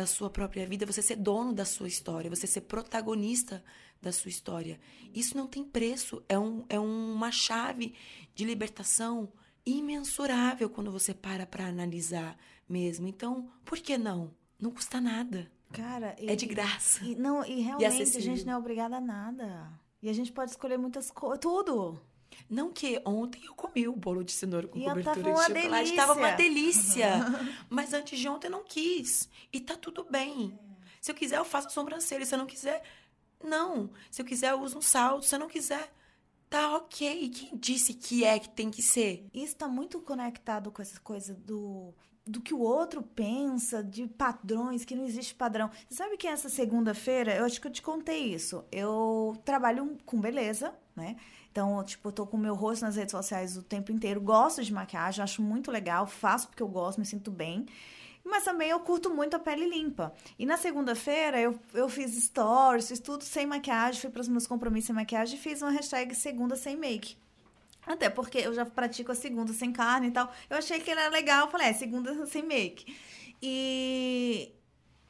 da 0.00 0.06
sua 0.06 0.30
própria 0.30 0.66
vida, 0.66 0.86
você 0.86 1.02
ser 1.02 1.16
dono 1.16 1.52
da 1.52 1.66
sua 1.66 1.86
história, 1.86 2.30
você 2.30 2.46
ser 2.46 2.62
protagonista 2.62 3.62
da 4.00 4.10
sua 4.10 4.30
história. 4.30 4.80
Isso 5.14 5.36
não 5.36 5.46
tem 5.46 5.62
preço, 5.62 6.22
é, 6.26 6.38
um, 6.38 6.64
é 6.70 6.80
uma 6.80 7.30
chave 7.30 7.94
de 8.34 8.46
libertação 8.46 9.30
imensurável 9.66 10.70
quando 10.70 10.90
você 10.90 11.12
para 11.12 11.44
para 11.44 11.66
analisar 11.66 12.34
mesmo. 12.66 13.06
Então, 13.06 13.50
por 13.62 13.78
que 13.78 13.98
não? 13.98 14.34
Não 14.58 14.70
custa 14.70 15.02
nada. 15.02 15.52
Cara, 15.70 16.16
É 16.18 16.34
de 16.34 16.46
graça. 16.46 17.04
E, 17.04 17.14
não, 17.14 17.44
e 17.44 17.60
realmente 17.60 17.84
a 17.84 17.88
acessível. 17.88 18.22
gente 18.34 18.46
não 18.46 18.54
é 18.54 18.56
obrigada 18.56 18.96
a 18.96 19.00
nada. 19.02 19.70
E 20.02 20.08
a 20.08 20.14
gente 20.14 20.32
pode 20.32 20.50
escolher 20.50 20.78
muitas 20.78 21.10
coisas, 21.10 21.38
tudo. 21.40 22.00
Não 22.48 22.72
que 22.72 23.00
ontem 23.04 23.44
eu 23.44 23.54
comi 23.54 23.86
o 23.86 23.94
bolo 23.94 24.24
de 24.24 24.32
cenoura 24.32 24.66
com 24.66 24.78
E 24.78 24.84
cobertura 24.84 25.14
de 25.14 25.28
chocolate, 25.28 25.52
delícia. 25.52 25.96
tava 25.96 26.12
uma 26.14 26.30
delícia. 26.32 27.10
Mas 27.70 27.92
antes 27.92 28.18
de 28.18 28.28
ontem 28.28 28.48
eu 28.48 28.52
não 28.52 28.64
quis. 28.64 29.28
E 29.52 29.60
tá 29.60 29.76
tudo 29.76 30.04
bem. 30.10 30.58
Se 31.00 31.10
eu 31.10 31.14
quiser, 31.14 31.38
eu 31.38 31.44
faço 31.44 31.70
sobrancelha. 31.70 32.26
Se 32.26 32.34
eu 32.34 32.38
não 32.38 32.46
quiser, 32.46 32.82
não. 33.42 33.90
Se 34.10 34.20
eu 34.20 34.26
quiser, 34.26 34.50
eu 34.50 34.60
uso 34.60 34.78
um 34.78 34.82
salto. 34.82 35.24
Se 35.26 35.34
eu 35.34 35.38
não 35.38 35.48
quiser, 35.48 35.92
tá 36.48 36.76
ok. 36.76 37.28
Quem 37.30 37.56
disse 37.56 37.94
que 37.94 38.24
é 38.24 38.38
que 38.38 38.48
tem 38.48 38.70
que 38.70 38.82
ser? 38.82 39.26
Isso 39.32 39.56
tá 39.56 39.68
muito 39.68 40.00
conectado 40.00 40.70
com 40.70 40.82
essa 40.82 40.98
coisa 41.00 41.34
do, 41.34 41.94
do 42.26 42.40
que 42.40 42.54
o 42.54 42.60
outro 42.60 43.02
pensa, 43.02 43.82
de 43.82 44.06
padrões, 44.06 44.84
que 44.84 44.94
não 44.94 45.04
existe 45.04 45.34
padrão. 45.34 45.70
Você 45.88 45.96
sabe 45.96 46.16
que 46.16 46.26
essa 46.26 46.48
segunda-feira, 46.48 47.36
eu 47.36 47.44
acho 47.44 47.60
que 47.60 47.66
eu 47.66 47.72
te 47.72 47.82
contei 47.82 48.34
isso. 48.34 48.64
Eu 48.70 49.36
trabalho 49.44 49.96
com 50.04 50.20
beleza, 50.20 50.74
né? 50.94 51.16
Então, 51.50 51.82
tipo, 51.82 52.08
eu 52.08 52.12
tô 52.12 52.26
com 52.26 52.36
o 52.36 52.40
meu 52.40 52.54
rosto 52.54 52.82
nas 52.82 52.96
redes 52.96 53.10
sociais 53.10 53.56
o 53.56 53.62
tempo 53.62 53.90
inteiro. 53.90 54.20
Gosto 54.20 54.62
de 54.62 54.72
maquiagem, 54.72 55.22
acho 55.22 55.42
muito 55.42 55.70
legal. 55.70 56.06
Faço 56.06 56.48
porque 56.48 56.62
eu 56.62 56.68
gosto, 56.68 56.98
me 56.98 57.06
sinto 57.06 57.30
bem. 57.30 57.66
Mas 58.24 58.44
também 58.44 58.70
eu 58.70 58.78
curto 58.80 59.10
muito 59.10 59.34
a 59.34 59.38
pele 59.38 59.68
limpa. 59.68 60.12
E 60.38 60.46
na 60.46 60.56
segunda-feira 60.56 61.40
eu, 61.40 61.58
eu 61.74 61.88
fiz 61.88 62.12
stories, 62.22 62.88
fiz 62.88 63.00
tudo 63.00 63.24
sem 63.24 63.46
maquiagem, 63.46 64.00
fui 64.00 64.10
para 64.10 64.20
os 64.20 64.28
meus 64.28 64.46
compromissos 64.46 64.86
sem 64.86 64.94
maquiagem 64.94 65.36
e 65.36 65.42
fiz 65.42 65.62
uma 65.62 65.70
hashtag 65.70 66.14
segunda 66.14 66.54
sem 66.54 66.76
make. 66.76 67.16
Até 67.90 68.08
porque 68.08 68.38
eu 68.38 68.54
já 68.54 68.64
pratico 68.64 69.10
a 69.10 69.14
segunda 69.14 69.52
sem 69.52 69.72
carne 69.72 70.08
e 70.08 70.10
tal. 70.12 70.32
Eu 70.48 70.58
achei 70.58 70.78
que 70.78 70.90
era 70.90 71.08
legal. 71.08 71.46
Eu 71.46 71.50
falei, 71.50 71.68
é, 71.68 71.72
segunda 71.72 72.24
sem 72.26 72.42
make. 72.42 72.96
E, 73.42 74.52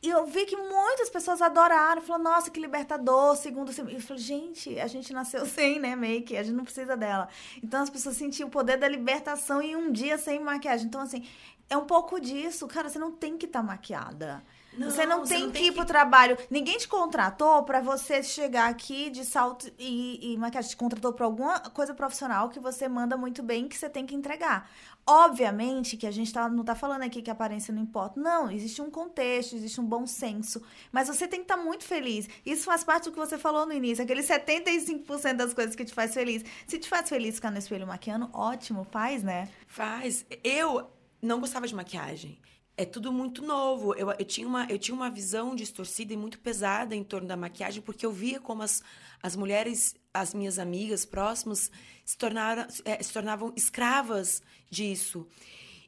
e 0.02 0.08
eu 0.08 0.24
vi 0.24 0.46
que 0.46 0.56
muitas 0.56 1.10
pessoas 1.10 1.42
adoraram. 1.42 2.00
Falaram, 2.00 2.24
nossa, 2.24 2.50
que 2.50 2.58
libertador, 2.58 3.36
segunda 3.36 3.70
sem. 3.70 3.84
Eu 3.92 4.00
falei, 4.00 4.22
gente, 4.22 4.80
a 4.80 4.86
gente 4.86 5.12
nasceu 5.12 5.44
sem, 5.46 5.78
né, 5.78 5.94
make. 5.94 6.34
A 6.36 6.42
gente 6.42 6.54
não 6.54 6.64
precisa 6.64 6.96
dela. 6.96 7.28
Então 7.62 7.82
as 7.82 7.90
pessoas 7.90 8.16
sentiam 8.16 8.48
o 8.48 8.50
poder 8.50 8.78
da 8.78 8.88
libertação 8.88 9.60
em 9.60 9.76
um 9.76 9.92
dia 9.92 10.16
sem 10.16 10.40
maquiagem. 10.40 10.86
Então, 10.86 11.02
assim, 11.02 11.28
é 11.68 11.76
um 11.76 11.84
pouco 11.84 12.18
disso. 12.18 12.66
Cara, 12.66 12.88
você 12.88 12.98
não 12.98 13.12
tem 13.12 13.36
que 13.36 13.44
estar 13.44 13.60
tá 13.60 13.66
maquiada. 13.66 14.42
Não, 14.80 14.90
você 14.90 15.04
não 15.04 15.20
você 15.20 15.34
tem 15.34 15.42
não 15.42 15.52
que 15.52 15.58
tem 15.58 15.68
ir 15.68 15.72
pro 15.72 15.84
trabalho. 15.84 16.38
Ninguém 16.50 16.78
te 16.78 16.88
contratou 16.88 17.62
pra 17.64 17.82
você 17.82 18.22
chegar 18.22 18.70
aqui 18.70 19.10
de 19.10 19.26
salto 19.26 19.70
e, 19.78 20.32
e 20.32 20.38
maquiagem. 20.38 20.70
Te 20.70 20.76
contratou 20.76 21.12
pra 21.12 21.26
alguma 21.26 21.60
coisa 21.60 21.92
profissional 21.92 22.48
que 22.48 22.58
você 22.58 22.88
manda 22.88 23.14
muito 23.14 23.42
bem 23.42 23.68
que 23.68 23.76
você 23.76 23.90
tem 23.90 24.06
que 24.06 24.14
entregar. 24.14 24.70
Obviamente 25.06 25.98
que 25.98 26.06
a 26.06 26.10
gente 26.10 26.32
tá, 26.32 26.48
não 26.48 26.64
tá 26.64 26.74
falando 26.74 27.02
aqui 27.02 27.20
que 27.20 27.28
a 27.28 27.34
aparência 27.34 27.74
não 27.74 27.82
importa. 27.82 28.18
Não, 28.18 28.50
existe 28.50 28.80
um 28.80 28.90
contexto, 28.90 29.54
existe 29.54 29.78
um 29.78 29.84
bom 29.84 30.06
senso. 30.06 30.62
Mas 30.90 31.08
você 31.08 31.28
tem 31.28 31.40
que 31.40 31.44
estar 31.44 31.58
tá 31.58 31.62
muito 31.62 31.84
feliz. 31.84 32.26
Isso 32.46 32.64
faz 32.64 32.82
parte 32.82 33.04
do 33.04 33.12
que 33.12 33.18
você 33.18 33.36
falou 33.36 33.66
no 33.66 33.74
início. 33.74 34.02
Aquele 34.02 34.22
75% 34.22 35.34
das 35.34 35.52
coisas 35.52 35.76
que 35.76 35.84
te 35.84 35.92
faz 35.92 36.14
feliz. 36.14 36.42
Se 36.66 36.78
te 36.78 36.88
faz 36.88 37.06
feliz 37.06 37.34
ficar 37.34 37.50
no 37.50 37.58
espelho 37.58 37.86
maquiando, 37.86 38.30
ótimo, 38.32 38.86
faz, 38.90 39.22
né? 39.22 39.46
Faz. 39.66 40.24
Eu 40.42 40.88
não 41.20 41.38
gostava 41.38 41.66
de 41.66 41.74
maquiagem 41.74 42.38
é 42.80 42.86
tudo 42.86 43.12
muito 43.12 43.42
novo. 43.44 43.94
Eu, 43.94 44.10
eu, 44.10 44.24
tinha 44.24 44.48
uma, 44.48 44.64
eu 44.70 44.78
tinha 44.78 44.94
uma 44.94 45.10
visão 45.10 45.54
distorcida 45.54 46.14
e 46.14 46.16
muito 46.16 46.38
pesada 46.40 46.96
em 46.96 47.04
torno 47.04 47.28
da 47.28 47.36
maquiagem, 47.36 47.82
porque 47.82 48.06
eu 48.06 48.10
via 48.10 48.40
como 48.40 48.62
as, 48.62 48.82
as 49.22 49.36
mulheres, 49.36 49.94
as 50.14 50.32
minhas 50.32 50.58
amigas 50.58 51.04
próximas, 51.04 51.70
se, 52.06 52.16
tornaram, 52.16 52.66
é, 52.86 53.02
se 53.02 53.12
tornavam 53.12 53.52
escravas 53.54 54.42
disso. 54.70 55.28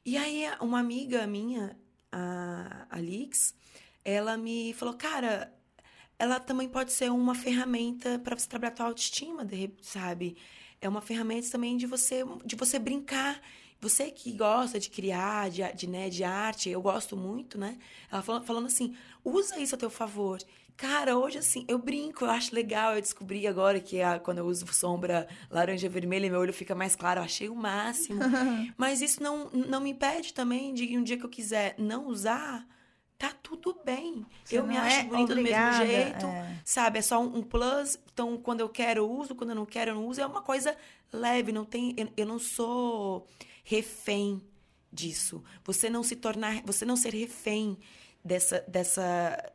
E 0.05 0.19
aí, 0.19 0.45
uma 0.61 0.81
amiga 0.81 1.27
minha, 1.27 1.75
a 2.11 2.87
Alix, 2.91 3.55
ela 4.05 4.37
me 4.37 4.75
falou: 4.75 4.93
Cara, 4.93 5.51
ela 6.19 6.39
também 6.39 6.69
pode 6.69 6.93
ser 6.93 7.11
uma 7.11 7.35
ferramenta 7.35 8.19
para 8.19 8.39
você 8.39 8.47
trabalhar 8.47 8.73
a 8.73 8.77
tua 8.77 8.87
autoestima, 8.87 9.49
sabe? 9.81 10.37
É 10.79 10.87
uma 10.87 11.01
ferramenta 11.01 11.49
também 11.51 11.79
de 11.79 11.87
você, 11.87 12.23
de 12.45 12.55
você 12.55 12.79
brincar 12.79 13.41
você 13.83 14.13
que 14.13 14.31
gosta 14.31 14.79
de 14.79 14.89
criar, 14.89 15.51
de, 15.51 15.61
de, 15.73 15.89
né, 15.89 16.09
de 16.09 16.23
arte, 16.23 16.71
eu 16.71 16.81
gosto 16.81 17.17
muito, 17.17 17.59
né? 17.59 17.77
Ela 18.11 18.23
falando, 18.23 18.45
falando 18.45 18.67
assim, 18.67 18.95
usa 19.25 19.59
isso 19.59 19.75
a 19.75 19.79
teu 19.79 19.91
favor. 19.91 20.39
Cara, 20.77 21.19
hoje 21.19 21.39
assim, 21.39 21.65
eu 21.67 21.79
brinco, 21.79 22.25
eu 22.25 22.31
acho 22.31 22.55
legal. 22.55 22.95
Eu 22.95 23.01
descobri 23.01 23.45
agora 23.45 23.81
que 23.81 24.01
a, 24.01 24.21
quando 24.21 24.39
eu 24.39 24.47
uso 24.47 24.65
sombra 24.73 25.27
laranja 25.51 25.89
vermelha, 25.89 26.31
meu 26.31 26.39
olho 26.39 26.53
fica 26.53 26.77
mais 26.77 26.95
claro. 26.95 27.19
Eu 27.19 27.25
achei 27.25 27.49
o 27.49 27.57
máximo. 27.57 28.21
Mas 28.79 29.03
isso 29.03 29.21
não, 29.21 29.51
não 29.51 29.81
me 29.81 29.91
impede 29.91 30.33
também 30.33 30.73
de 30.73 30.97
um 30.97 31.03
dia 31.03 31.19
que 31.19 31.25
eu 31.25 31.29
quiser 31.29 31.75
não 31.77 32.07
usar, 32.07 32.65
tá 33.19 33.33
tudo 33.43 33.77
bem. 33.85 34.25
Você 34.45 34.59
eu 34.59 34.65
me 34.65 34.77
acho 34.77 35.01
é 35.01 35.03
bonita 35.03 35.33
obrigada, 35.33 35.79
do 35.79 35.87
mesmo 35.87 35.93
jeito, 35.93 36.27
é. 36.27 36.61
sabe? 36.65 37.01
É 37.01 37.03
só 37.03 37.21
um, 37.21 37.39
um, 37.39 37.43
plus. 37.43 37.99
Então, 38.13 38.39
quando 38.39 38.61
eu 38.61 38.69
quero, 38.69 39.01
eu 39.01 39.11
uso. 39.11 39.35
Quando 39.35 39.51
eu 39.51 39.57
não 39.57 39.67
quero, 39.67 39.91
eu 39.91 39.95
não 39.97 40.07
uso. 40.07 40.21
É 40.21 40.27
uma 40.27 40.43
coisa 40.43 40.77
leve. 41.13 41.51
Não 41.51 41.65
tem, 41.65 41.95
eu, 41.97 42.09
eu 42.17 42.27
não 42.27 42.39
sou 42.39 43.27
refém 43.63 44.43
disso. 44.93 45.43
Você 45.65 45.89
não 45.89 46.03
se 46.03 46.17
tornar, 46.17 46.63
você 46.65 46.85
não 46.85 46.97
ser 46.97 47.15
refém 47.15 47.79
dessa 48.25 48.61
dessa 48.69 49.53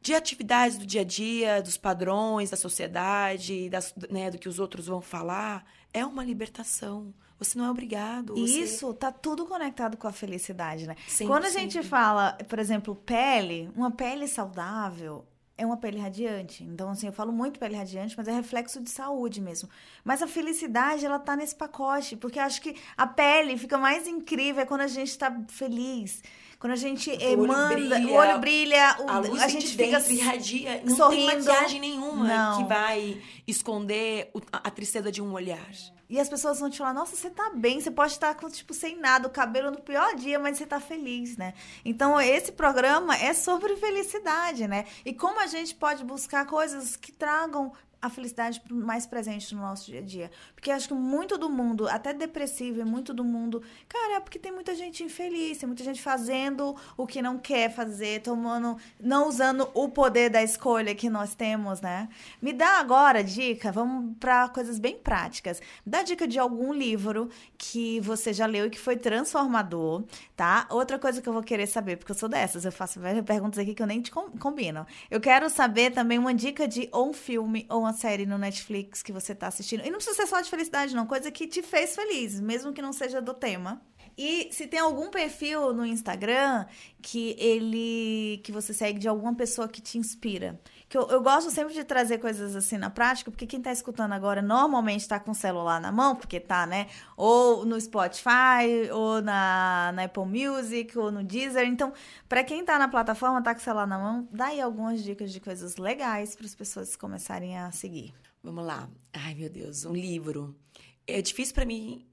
de 0.00 0.14
atividades 0.14 0.78
do 0.78 0.86
dia 0.86 1.00
a 1.00 1.04
dia, 1.04 1.60
dos 1.60 1.76
padrões 1.76 2.50
da 2.50 2.56
sociedade, 2.56 3.68
das, 3.68 3.92
né, 4.08 4.30
do 4.30 4.38
que 4.38 4.48
os 4.48 4.60
outros 4.60 4.86
vão 4.86 5.00
falar, 5.00 5.66
é 5.92 6.06
uma 6.06 6.24
libertação. 6.24 7.12
Você 7.38 7.58
não 7.58 7.66
é 7.66 7.70
obrigado. 7.70 8.34
Você... 8.34 8.60
Isso 8.60 8.94
tá 8.94 9.10
tudo 9.10 9.46
conectado 9.46 9.96
com 9.96 10.06
a 10.06 10.12
felicidade, 10.12 10.86
né? 10.86 10.94
Sempre, 11.08 11.26
Quando 11.26 11.44
a 11.44 11.50
gente 11.50 11.72
sempre. 11.72 11.88
fala, 11.88 12.38
por 12.48 12.58
exemplo, 12.58 12.94
pele, 12.94 13.68
uma 13.74 13.90
pele 13.90 14.28
saudável 14.28 15.26
é 15.58 15.64
uma 15.64 15.76
pele 15.76 15.98
radiante. 15.98 16.62
Então, 16.64 16.90
assim, 16.90 17.06
eu 17.06 17.12
falo 17.12 17.32
muito 17.32 17.58
pele 17.58 17.76
radiante, 17.76 18.14
mas 18.16 18.28
é 18.28 18.32
reflexo 18.32 18.80
de 18.82 18.90
saúde 18.90 19.40
mesmo. 19.40 19.68
Mas 20.04 20.22
a 20.22 20.26
felicidade, 20.26 21.06
ela 21.06 21.18
tá 21.18 21.34
nesse 21.34 21.54
pacote, 21.54 22.16
porque 22.16 22.38
eu 22.38 22.42
acho 22.42 22.60
que 22.60 22.76
a 22.96 23.06
pele 23.06 23.56
fica 23.56 23.78
mais 23.78 24.06
incrível 24.06 24.66
quando 24.66 24.82
a 24.82 24.86
gente 24.86 25.16
tá 25.16 25.34
feliz. 25.48 26.22
Quando 26.58 26.72
a 26.72 26.76
gente 26.76 27.10
o 27.10 27.22
emanda, 27.22 27.74
brilha, 27.74 28.08
o 28.08 28.12
olho 28.14 28.38
brilha, 28.38 28.96
o, 29.00 29.10
a, 29.10 29.18
luz 29.18 29.42
a 29.42 29.48
gente 29.48 29.68
fica 29.68 29.98
irradia, 30.10 30.82
não 30.84 30.96
sorrindo. 30.96 31.26
tem 31.26 31.36
maquiagem 31.36 31.80
nenhuma 31.80 32.24
não. 32.26 32.58
que 32.58 32.64
vai 32.64 33.20
esconder 33.46 34.30
a 34.52 34.70
tristeza 34.70 35.12
de 35.12 35.20
um 35.20 35.32
olhar. 35.32 35.68
E 36.08 36.20
as 36.20 36.28
pessoas 36.28 36.60
vão 36.60 36.70
te 36.70 36.78
falar, 36.78 36.94
nossa, 36.94 37.16
você 37.16 37.28
tá 37.28 37.50
bem, 37.54 37.80
você 37.80 37.90
pode 37.90 38.12
estar 38.12 38.34
com, 38.36 38.48
tipo, 38.48 38.72
sem 38.72 38.96
nada, 38.96 39.26
o 39.26 39.30
cabelo 39.30 39.72
no 39.72 39.80
pior 39.80 40.14
dia, 40.14 40.38
mas 40.38 40.56
você 40.56 40.64
tá 40.64 40.78
feliz, 40.78 41.36
né? 41.36 41.52
Então, 41.84 42.20
esse 42.20 42.52
programa 42.52 43.16
é 43.16 43.34
sobre 43.34 43.76
felicidade, 43.76 44.68
né? 44.68 44.84
E 45.04 45.12
como 45.12 45.40
a 45.40 45.48
gente 45.48 45.74
pode 45.74 46.04
buscar 46.04 46.46
coisas 46.46 46.94
que 46.94 47.10
tragam 47.10 47.72
a 48.00 48.08
felicidade 48.08 48.62
mais 48.70 49.06
presente 49.06 49.54
no 49.54 49.62
nosso 49.62 49.86
dia 49.86 50.00
a 50.00 50.02
dia. 50.02 50.30
Porque 50.66 50.74
acho 50.74 50.88
que 50.88 50.94
muito 50.94 51.38
do 51.38 51.48
mundo, 51.48 51.88
até 51.88 52.12
depressivo, 52.12 52.80
e 52.80 52.84
muito 52.84 53.14
do 53.14 53.22
mundo, 53.22 53.62
cara, 53.88 54.16
é 54.16 54.20
porque 54.20 54.36
tem 54.36 54.50
muita 54.50 54.74
gente 54.74 55.04
infeliz, 55.04 55.58
tem 55.58 55.66
muita 55.68 55.84
gente 55.84 56.02
fazendo 56.02 56.74
o 56.96 57.06
que 57.06 57.22
não 57.22 57.38
quer 57.38 57.72
fazer, 57.72 58.20
tomando, 58.20 58.76
não 59.00 59.28
usando 59.28 59.70
o 59.74 59.88
poder 59.88 60.28
da 60.28 60.42
escolha 60.42 60.92
que 60.92 61.08
nós 61.08 61.36
temos, 61.36 61.80
né? 61.80 62.08
Me 62.42 62.52
dá 62.52 62.80
agora 62.80 63.22
dica, 63.22 63.70
vamos 63.70 64.16
para 64.18 64.48
coisas 64.48 64.80
bem 64.80 64.96
práticas. 64.98 65.62
Dá 65.86 66.02
dica 66.02 66.26
de 66.26 66.36
algum 66.36 66.72
livro 66.72 67.30
que 67.56 68.00
você 68.00 68.32
já 68.32 68.46
leu 68.46 68.66
e 68.66 68.70
que 68.70 68.80
foi 68.80 68.96
transformador, 68.96 70.02
tá? 70.34 70.66
Outra 70.68 70.98
coisa 70.98 71.22
que 71.22 71.28
eu 71.28 71.32
vou 71.32 71.44
querer 71.44 71.68
saber, 71.68 71.96
porque 71.96 72.10
eu 72.10 72.16
sou 72.16 72.28
dessas, 72.28 72.64
eu 72.64 72.72
faço 72.72 72.98
várias 72.98 73.24
perguntas 73.24 73.60
aqui 73.60 73.72
que 73.72 73.82
eu 73.84 73.86
nem 73.86 74.00
te 74.00 74.10
combino. 74.10 74.84
Eu 75.08 75.20
quero 75.20 75.48
saber 75.48 75.92
também 75.92 76.18
uma 76.18 76.34
dica 76.34 76.66
de 76.66 76.88
ou 76.90 77.10
um 77.10 77.12
filme 77.12 77.64
ou 77.70 77.82
uma 77.82 77.92
série 77.92 78.26
no 78.26 78.36
Netflix 78.36 79.00
que 79.00 79.12
você 79.12 79.32
tá 79.32 79.46
assistindo. 79.46 79.86
E 79.86 79.90
não 79.90 79.98
precisa 79.98 80.16
ser 80.16 80.26
só 80.26 80.40
de 80.40 80.55
felicidade, 80.56 80.94
não. 80.94 81.06
Coisa 81.06 81.30
que 81.30 81.46
te 81.46 81.62
fez 81.62 81.94
feliz, 81.94 82.40
mesmo 82.40 82.72
que 82.72 82.82
não 82.82 82.92
seja 82.92 83.20
do 83.20 83.34
tema. 83.34 83.80
E 84.18 84.48
se 84.50 84.66
tem 84.66 84.80
algum 84.80 85.10
perfil 85.10 85.74
no 85.74 85.84
Instagram 85.84 86.64
que 87.02 87.36
ele 87.38 88.40
que 88.42 88.50
você 88.50 88.72
segue 88.72 88.98
de 88.98 89.06
alguma 89.06 89.34
pessoa 89.34 89.68
que 89.68 89.82
te 89.82 89.98
inspira. 89.98 90.58
Que 90.88 90.96
eu, 90.96 91.06
eu 91.08 91.22
gosto 91.22 91.50
sempre 91.50 91.74
de 91.74 91.84
trazer 91.84 92.16
coisas 92.18 92.56
assim 92.56 92.78
na 92.78 92.88
prática, 92.88 93.30
porque 93.30 93.46
quem 93.46 93.60
tá 93.60 93.70
escutando 93.70 94.12
agora 94.12 94.40
normalmente 94.40 95.06
tá 95.06 95.20
com 95.20 95.32
o 95.32 95.34
celular 95.34 95.78
na 95.80 95.92
mão, 95.92 96.16
porque 96.16 96.40
tá, 96.40 96.66
né? 96.66 96.86
Ou 97.14 97.66
no 97.66 97.78
Spotify, 97.78 98.90
ou 98.90 99.20
na, 99.20 99.92
na 99.94 100.04
Apple 100.04 100.24
Music, 100.24 100.98
ou 100.98 101.12
no 101.12 101.22
Deezer. 101.22 101.66
Então, 101.66 101.92
para 102.26 102.42
quem 102.42 102.64
tá 102.64 102.78
na 102.78 102.88
plataforma, 102.88 103.42
tá 103.42 103.54
com 103.54 103.60
o 103.60 103.64
celular 103.64 103.86
na 103.86 103.98
mão, 103.98 104.26
dá 104.32 104.46
aí 104.46 104.60
algumas 104.62 105.02
dicas 105.04 105.30
de 105.30 105.40
coisas 105.40 105.76
legais 105.76 106.34
para 106.34 106.46
as 106.46 106.54
pessoas 106.54 106.96
começarem 106.96 107.58
a 107.58 107.70
seguir. 107.70 108.14
Vamos 108.46 108.64
lá. 108.64 108.88
Ai, 109.12 109.34
meu 109.34 109.50
Deus, 109.50 109.84
um 109.84 109.92
livro. 109.92 110.56
É 111.04 111.20
difícil 111.20 111.52
para 111.52 111.64
mim 111.64 112.06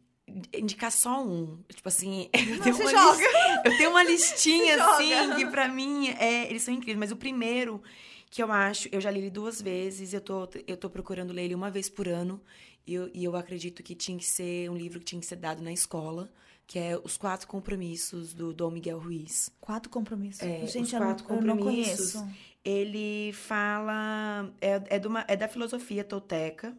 indicar 0.51 0.91
só 0.91 1.23
um. 1.23 1.61
Tipo 1.71 1.87
assim, 1.87 2.27
eu 2.33 2.59
tenho, 2.59 2.75
uma 2.75 2.89
joga. 2.89 3.23
eu 3.63 3.77
tenho 3.77 3.91
uma 3.91 4.03
listinha, 4.03 4.83
assim, 4.83 5.35
que 5.35 5.45
pra 5.45 5.67
mim, 5.67 6.07
é, 6.09 6.49
eles 6.49 6.63
são 6.63 6.73
incríveis. 6.73 6.97
Mas 6.97 7.11
o 7.11 7.15
primeiro 7.15 7.83
que 8.31 8.41
eu 8.41 8.51
acho, 8.51 8.89
eu 8.91 8.99
já 8.99 9.11
li 9.11 9.19
ele 9.19 9.29
duas 9.29 9.61
vezes, 9.61 10.11
eu 10.11 10.19
tô, 10.19 10.49
eu 10.65 10.75
tô 10.75 10.89
procurando 10.89 11.31
ler 11.31 11.43
ele 11.43 11.53
uma 11.53 11.69
vez 11.69 11.87
por 11.87 12.07
ano. 12.07 12.41
E 12.87 12.95
eu, 12.95 13.11
e 13.13 13.23
eu 13.23 13.35
acredito 13.35 13.83
que 13.83 13.93
tinha 13.93 14.17
que 14.17 14.25
ser 14.25 14.71
um 14.71 14.75
livro 14.75 14.97
que 14.97 15.05
tinha 15.05 15.21
que 15.21 15.27
ser 15.27 15.35
dado 15.35 15.61
na 15.61 15.71
escola, 15.71 16.33
que 16.65 16.79
é 16.79 16.97
Os 17.03 17.17
Quatro 17.17 17.47
Compromissos, 17.47 18.33
do 18.33 18.53
Dom 18.53 18.71
Miguel 18.71 18.99
Ruiz. 18.99 19.51
Quatro 19.59 19.89
compromissos? 19.89 20.41
É, 20.41 20.65
Gente, 20.65 20.95
os 20.95 21.01
quatro 21.01 21.25
eu 21.29 21.41
não, 21.41 21.57
compromissos. 21.57 22.15
Eu 22.15 22.21
não 22.21 22.33
ele 22.63 23.33
fala. 23.33 24.53
É, 24.61 24.81
é, 24.97 25.07
uma, 25.07 25.25
é 25.27 25.35
da 25.35 25.47
filosofia 25.47 26.03
tolteca. 26.03 26.75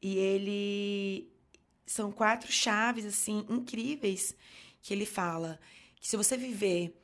E 0.00 0.16
ele 0.16 1.30
são 1.84 2.12
quatro 2.12 2.50
chaves, 2.50 3.04
assim, 3.04 3.44
incríveis 3.48 4.34
que 4.80 4.94
ele 4.94 5.04
fala. 5.04 5.58
Que 6.00 6.08
se 6.08 6.16
você 6.16 6.36
viver 6.36 6.96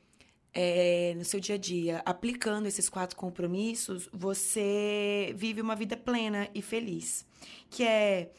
é, 0.53 1.13
no 1.15 1.25
seu 1.25 1.39
dia 1.39 1.55
a 1.55 1.57
dia 1.57 2.01
aplicando 2.05 2.65
esses 2.65 2.89
quatro 2.89 3.15
compromissos, 3.15 4.09
você 4.11 5.33
vive 5.35 5.61
uma 5.61 5.75
vida 5.75 5.97
plena 5.97 6.49
e 6.55 6.61
feliz. 6.61 7.25
Que 7.69 7.83
é 7.83 8.31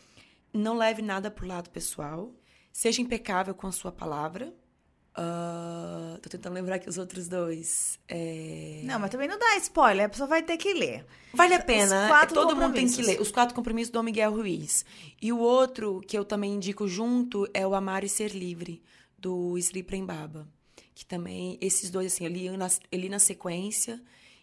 não 0.52 0.76
leve 0.76 1.02
nada 1.02 1.30
pro 1.30 1.46
lado 1.46 1.68
pessoal, 1.70 2.32
seja 2.78 3.02
impecável 3.02 3.54
com 3.56 3.66
a 3.66 3.72
sua 3.72 3.90
palavra, 3.90 4.54
Uh, 5.20 6.16
tô 6.20 6.28
tentando 6.28 6.54
lembrar 6.54 6.76
aqui 6.76 6.88
os 6.88 6.96
outros 6.96 7.26
dois. 7.26 7.98
É... 8.06 8.82
Não, 8.84 9.00
mas 9.00 9.10
também 9.10 9.26
não 9.26 9.36
dá 9.36 9.56
spoiler, 9.56 10.06
a 10.06 10.08
pessoa 10.08 10.28
vai 10.28 10.44
ter 10.44 10.56
que 10.56 10.72
ler. 10.72 11.04
Vale 11.34 11.54
a 11.54 11.58
pena, 11.58 12.24
todo 12.28 12.54
mundo 12.54 12.74
tem 12.74 12.88
que 12.88 13.02
ler. 13.02 13.20
Os 13.20 13.32
quatro 13.32 13.52
compromissos 13.52 13.90
do 13.90 14.00
Miguel 14.00 14.32
Ruiz. 14.32 14.84
E 15.20 15.32
o 15.32 15.40
outro 15.40 16.00
que 16.06 16.16
eu 16.16 16.24
também 16.24 16.54
indico 16.54 16.86
junto 16.86 17.48
é 17.52 17.66
o 17.66 17.74
Amar 17.74 18.04
e 18.04 18.08
Ser 18.08 18.30
Livre, 18.30 18.80
do 19.18 19.58
Sri 19.58 19.82
Prembaba. 19.82 20.46
Que 20.94 21.04
também, 21.04 21.58
esses 21.60 21.90
dois, 21.90 22.12
assim, 22.12 22.26
eu 22.26 22.30
li 22.30 22.56
na, 22.56 22.68
eu 22.92 23.00
li 23.00 23.08
na 23.08 23.18
sequência 23.18 24.00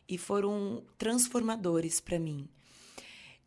e 0.10 0.18
foram 0.18 0.84
transformadores 0.98 2.02
para 2.02 2.20
mim. 2.20 2.50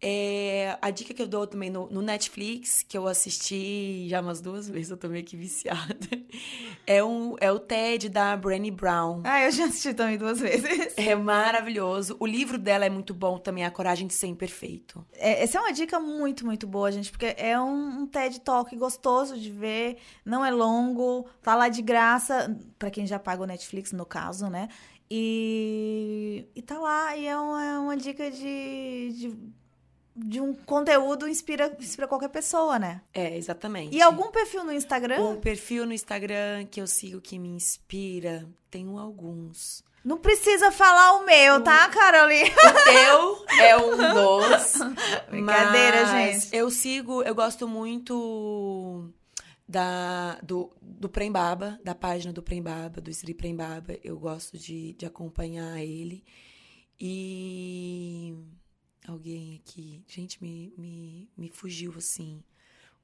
É, 0.01 0.79
a 0.81 0.91
dica 0.91 1.13
que 1.13 1.21
eu 1.21 1.27
dou 1.27 1.45
também 1.45 1.71
no, 1.71 1.89
no, 1.91 2.01
Netflix, 2.01 2.85
que 2.85 2.97
eu 2.97 3.09
assisti 3.09 4.09
já 4.09 4.21
umas 4.21 4.41
duas 4.41 4.69
vezes, 4.69 4.91
eu 4.93 4.97
tô 4.97 5.09
meio 5.09 5.25
que 5.25 5.37
viciada, 5.37 5.99
é, 6.87 7.03
um, 7.03 7.35
é 7.41 7.51
o 7.51 7.59
TED 7.59 8.09
da 8.09 8.37
Brené 8.37 8.71
Brown. 8.71 9.23
Ah, 9.25 9.43
eu 9.43 9.51
já 9.51 9.65
assisti 9.65 9.93
também 9.93 10.17
duas 10.17 10.39
vezes. 10.39 10.97
É 10.97 11.17
maravilhoso. 11.17 12.17
O 12.21 12.27
livro 12.27 12.59
dela 12.59 12.85
é 12.85 12.91
muito 12.91 13.13
bom 13.13 13.39
também, 13.39 13.65
A 13.65 13.73
Coragem 13.73 14.07
de 14.07 14.15
Ser 14.15 14.29
Imperfeito. 14.29 15.05
É, 15.15 15.43
essa 15.43 15.59
é 15.59 15.61
uma 15.61 15.73
dica 15.73 15.99
muito, 15.99 16.47
muito 16.47 16.65
boa, 16.65 16.93
gente, 16.93 17.11
porque 17.11 17.35
é 17.37 17.61
um, 17.61 18.03
um 18.03 18.07
TED 18.07 18.41
Talk 18.41 18.75
gostoso 18.77 19.37
de 19.37 19.51
ver, 19.51 19.97
não 20.25 20.45
é 20.45 20.51
longo, 20.53 21.27
tá 21.43 21.57
lá 21.57 21.69
de 21.69 21.83
graça, 21.83 22.57
para 22.79 22.89
quem 22.89 23.05
já 23.05 23.19
paga 23.19 23.43
o 23.43 23.47
Netflix, 23.47 23.91
no 23.91 24.07
caso, 24.07 24.49
né? 24.49 24.69
E, 25.11 26.47
e 26.55 26.63
tá 26.63 26.79
lá, 26.79 27.17
e 27.17 27.27
é 27.27 27.37
uma, 27.37 27.65
é 27.65 27.79
uma 27.79 27.97
dica 27.97 28.31
de, 28.31 29.13
de 29.17 29.58
de 30.27 30.41
um 30.41 30.53
conteúdo 30.53 31.29
inspira, 31.29 31.75
inspira 31.79 32.09
qualquer 32.09 32.29
pessoa, 32.29 32.79
né? 32.79 33.01
É, 33.15 33.37
exatamente. 33.37 33.95
E 33.95 34.03
algum 34.03 34.31
perfil 34.31 34.65
no 34.65 34.73
Instagram? 34.73 35.21
Um 35.21 35.41
perfil 35.41 35.87
no 35.87 35.93
Instagram 35.93 36.67
que 36.71 36.81
eu 36.81 36.87
sigo 36.87 37.21
que 37.21 37.39
me 37.39 37.49
inspira, 37.49 38.47
tenho 38.71 38.99
alguns. 38.99 39.85
Não 40.05 40.19
precisa 40.19 40.73
falar 40.73 41.19
o 41.19 41.27
meu, 41.27 41.63
tá, 41.63 41.89
Carolina? 41.89 42.51
O 42.51 43.45
teu 43.47 43.65
é 43.65 43.77
um 43.77 43.97
dos. 43.97 44.75
Brincadeira, 45.29 46.07
gente. 46.07 46.49
Eu 46.55 46.71
sigo, 46.71 47.23
eu 47.23 47.35
gosto 47.35 47.69
muito 47.69 49.11
da, 49.69 50.39
do, 50.43 50.73
do 50.81 51.09
Prembaba, 51.09 51.79
da 51.85 51.95
página 51.95 52.33
do 52.33 52.43
Prembaba, 52.43 53.01
do 53.01 53.13
Sri 53.13 53.35
Prembaba. 53.35 53.97
Eu 54.03 54.19
gosto 54.19 54.57
de, 54.57 54.95
de 54.95 55.05
acompanhar 55.05 55.79
ele. 55.79 56.25
E 56.99 58.35
alguém 59.11 59.61
aqui. 59.63 60.03
Gente, 60.07 60.43
me, 60.43 60.73
me, 60.77 61.29
me 61.37 61.49
fugiu 61.49 61.95
assim. 61.97 62.43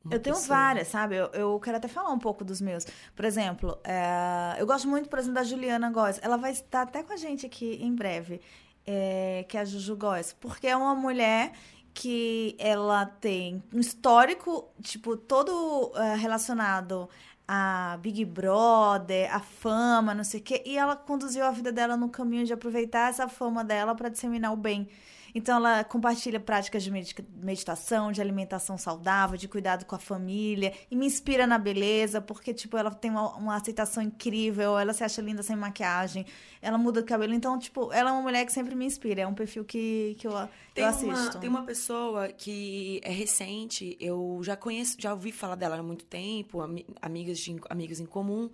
eu 0.05 0.21
tenho 0.21 0.37
pessoa. 0.37 0.57
várias, 0.57 0.89
sabe? 0.89 1.17
Eu, 1.17 1.27
eu 1.29 1.61
quero 1.61 1.77
até 1.77 1.89
falar 1.89 2.13
um 2.13 2.19
pouco 2.19 2.45
dos 2.45 2.61
meus. 2.61 2.87
Por 3.15 3.25
exemplo, 3.25 3.79
é, 3.85 4.57
eu 4.59 4.67
gosto 4.67 4.89
muito, 4.89 5.09
por 5.09 5.19
exemplo, 5.19 5.35
da 5.35 5.45
Juliana 5.45 5.91
Góes. 5.91 6.19
Ela 6.23 6.37
vai 6.37 6.53
estar 6.53 6.83
até 6.83 7.03
com 7.03 7.13
a 7.13 7.17
gente 7.17 7.47
aqui 7.47 7.79
em 7.83 7.95
breve, 7.95 8.41
é, 8.87 9.45
que 9.49 9.57
é 9.57 9.61
a 9.61 9.65
Juju 9.65 9.97
Góes. 9.97 10.33
Porque 10.33 10.67
é 10.67 10.77
uma 10.77 10.95
mulher 10.95 11.53
que 11.95 12.57
ela 12.59 13.07
tem 13.07 13.63
um 13.73 13.79
histórico, 13.79 14.69
tipo, 14.83 15.17
todo 15.17 15.93
é, 15.95 16.17
relacionado 16.17 17.09
a 17.47 17.99
Big 18.01 18.25
Brother, 18.25 19.33
a 19.35 19.39
fama, 19.39 20.15
não 20.15 20.25
sei 20.25 20.41
o 20.41 20.43
quê. 20.43 20.63
E 20.67 20.77
ela 20.77 20.97
conduziu 20.97 21.45
a 21.45 21.51
vida 21.51 21.71
dela 21.71 21.97
no 21.97 22.09
caminho 22.09 22.45
de 22.45 22.53
aproveitar 22.53 23.11
essa 23.11 23.29
fama 23.29 23.63
dela 23.63 23.95
para 23.95 24.09
disseminar 24.09 24.53
o 24.53 24.57
bem. 24.57 24.89
Então, 25.35 25.57
ela 25.57 25.83
compartilha 25.83 26.39
práticas 26.39 26.85
de 26.85 26.93
meditação, 26.93 28.13
de 28.13 28.21
alimentação 28.21 28.79
saudável, 28.79 29.37
de 29.37 29.49
cuidado 29.49 29.85
com 29.85 29.97
a 29.97 29.99
família, 29.99 30.73
e 30.89 30.95
me 30.95 31.07
inspira 31.07 31.45
na 31.45 31.59
beleza, 31.59 32.21
porque, 32.21 32.55
tipo, 32.55 32.77
ela 32.77 32.93
tem 32.93 33.11
uma, 33.11 33.35
uma 33.35 33.57
aceitação 33.57 34.01
incrível, 34.01 34.79
ela 34.79 34.93
se 34.93 35.03
acha 35.03 35.21
linda 35.21 35.43
sem 35.43 35.57
maquiagem, 35.57 36.25
ela 36.63 36.79
muda 36.79 37.01
o 37.01 37.05
cabelo. 37.05 37.35
Então, 37.35 37.59
tipo, 37.59 37.93
ela 37.93 38.11
é 38.11 38.13
uma 38.13 38.23
mulher 38.23 38.47
que 38.47 38.53
sempre 38.53 38.77
me 38.77 38.87
inspira, 38.87 39.23
é 39.23 39.27
um 39.27 39.35
perfil 39.35 39.65
que, 39.65 40.15
que 40.21 40.29
eu, 40.29 40.33
tem 40.73 40.85
eu 40.85 40.91
assisto. 40.91 41.09
Uma, 41.09 41.41
tem 41.41 41.51
uma 41.51 41.65
pessoa 41.65 42.29
que 42.29 43.01
é 43.03 43.11
recente, 43.11 43.97
eu 43.99 44.41
já 44.45 44.57
conheço, 44.57 44.97
já 45.01 45.13
ouvi 45.13 45.33
falar 45.33 45.57
dela 45.57 45.77
há 45.77 45.83
muito 45.83 46.05
tempo, 46.05 46.61
amigas, 47.03 47.39
de, 47.41 47.57
amigas 47.69 47.99
em 47.99 48.07
comum, 48.07 48.49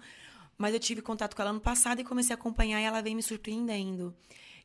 mas 0.56 0.72
eu 0.72 0.80
tive 0.80 1.02
contato 1.02 1.36
com 1.36 1.42
ela 1.42 1.50
ano 1.50 1.60
passado 1.60 2.00
e 2.00 2.04
comecei 2.04 2.34
a 2.34 2.38
acompanhar 2.38 2.80
e 2.80 2.84
ela 2.84 3.02
vem 3.02 3.14
me 3.14 3.22
surpreendendo 3.22 4.14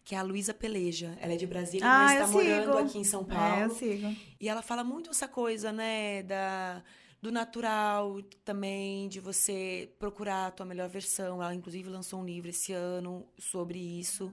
que 0.05 0.13
é 0.13 0.19
a 0.19 0.21
Luísa 0.21 0.53
Peleja. 0.53 1.17
Ela 1.19 1.33
é 1.33 1.35
de 1.35 1.47
Brasília, 1.47 1.85
ah, 1.85 2.05
mas 2.05 2.13
está 2.13 2.27
morando 2.27 2.77
aqui 2.77 2.99
em 2.99 3.03
São 3.03 3.25
Paulo. 3.25 3.61
É, 3.61 3.65
eu 3.65 3.69
sigo. 3.71 4.15
E 4.39 4.47
ela 4.47 4.61
fala 4.61 4.83
muito 4.83 5.09
essa 5.09 5.27
coisa, 5.27 5.71
né, 5.73 6.21
da 6.23 6.83
do 7.21 7.31
natural 7.31 8.21
também, 8.43 9.09
de 9.09 9.19
você 9.19 9.91
procurar 9.97 10.45
a 10.45 10.51
tua 10.51 10.63
melhor 10.63 10.87
versão. 10.87 11.41
Ela 11.41 11.55
inclusive 11.55 11.89
lançou 11.89 12.21
um 12.21 12.25
livro 12.25 12.51
esse 12.51 12.71
ano 12.71 13.25
sobre 13.39 13.79
isso. 13.79 14.31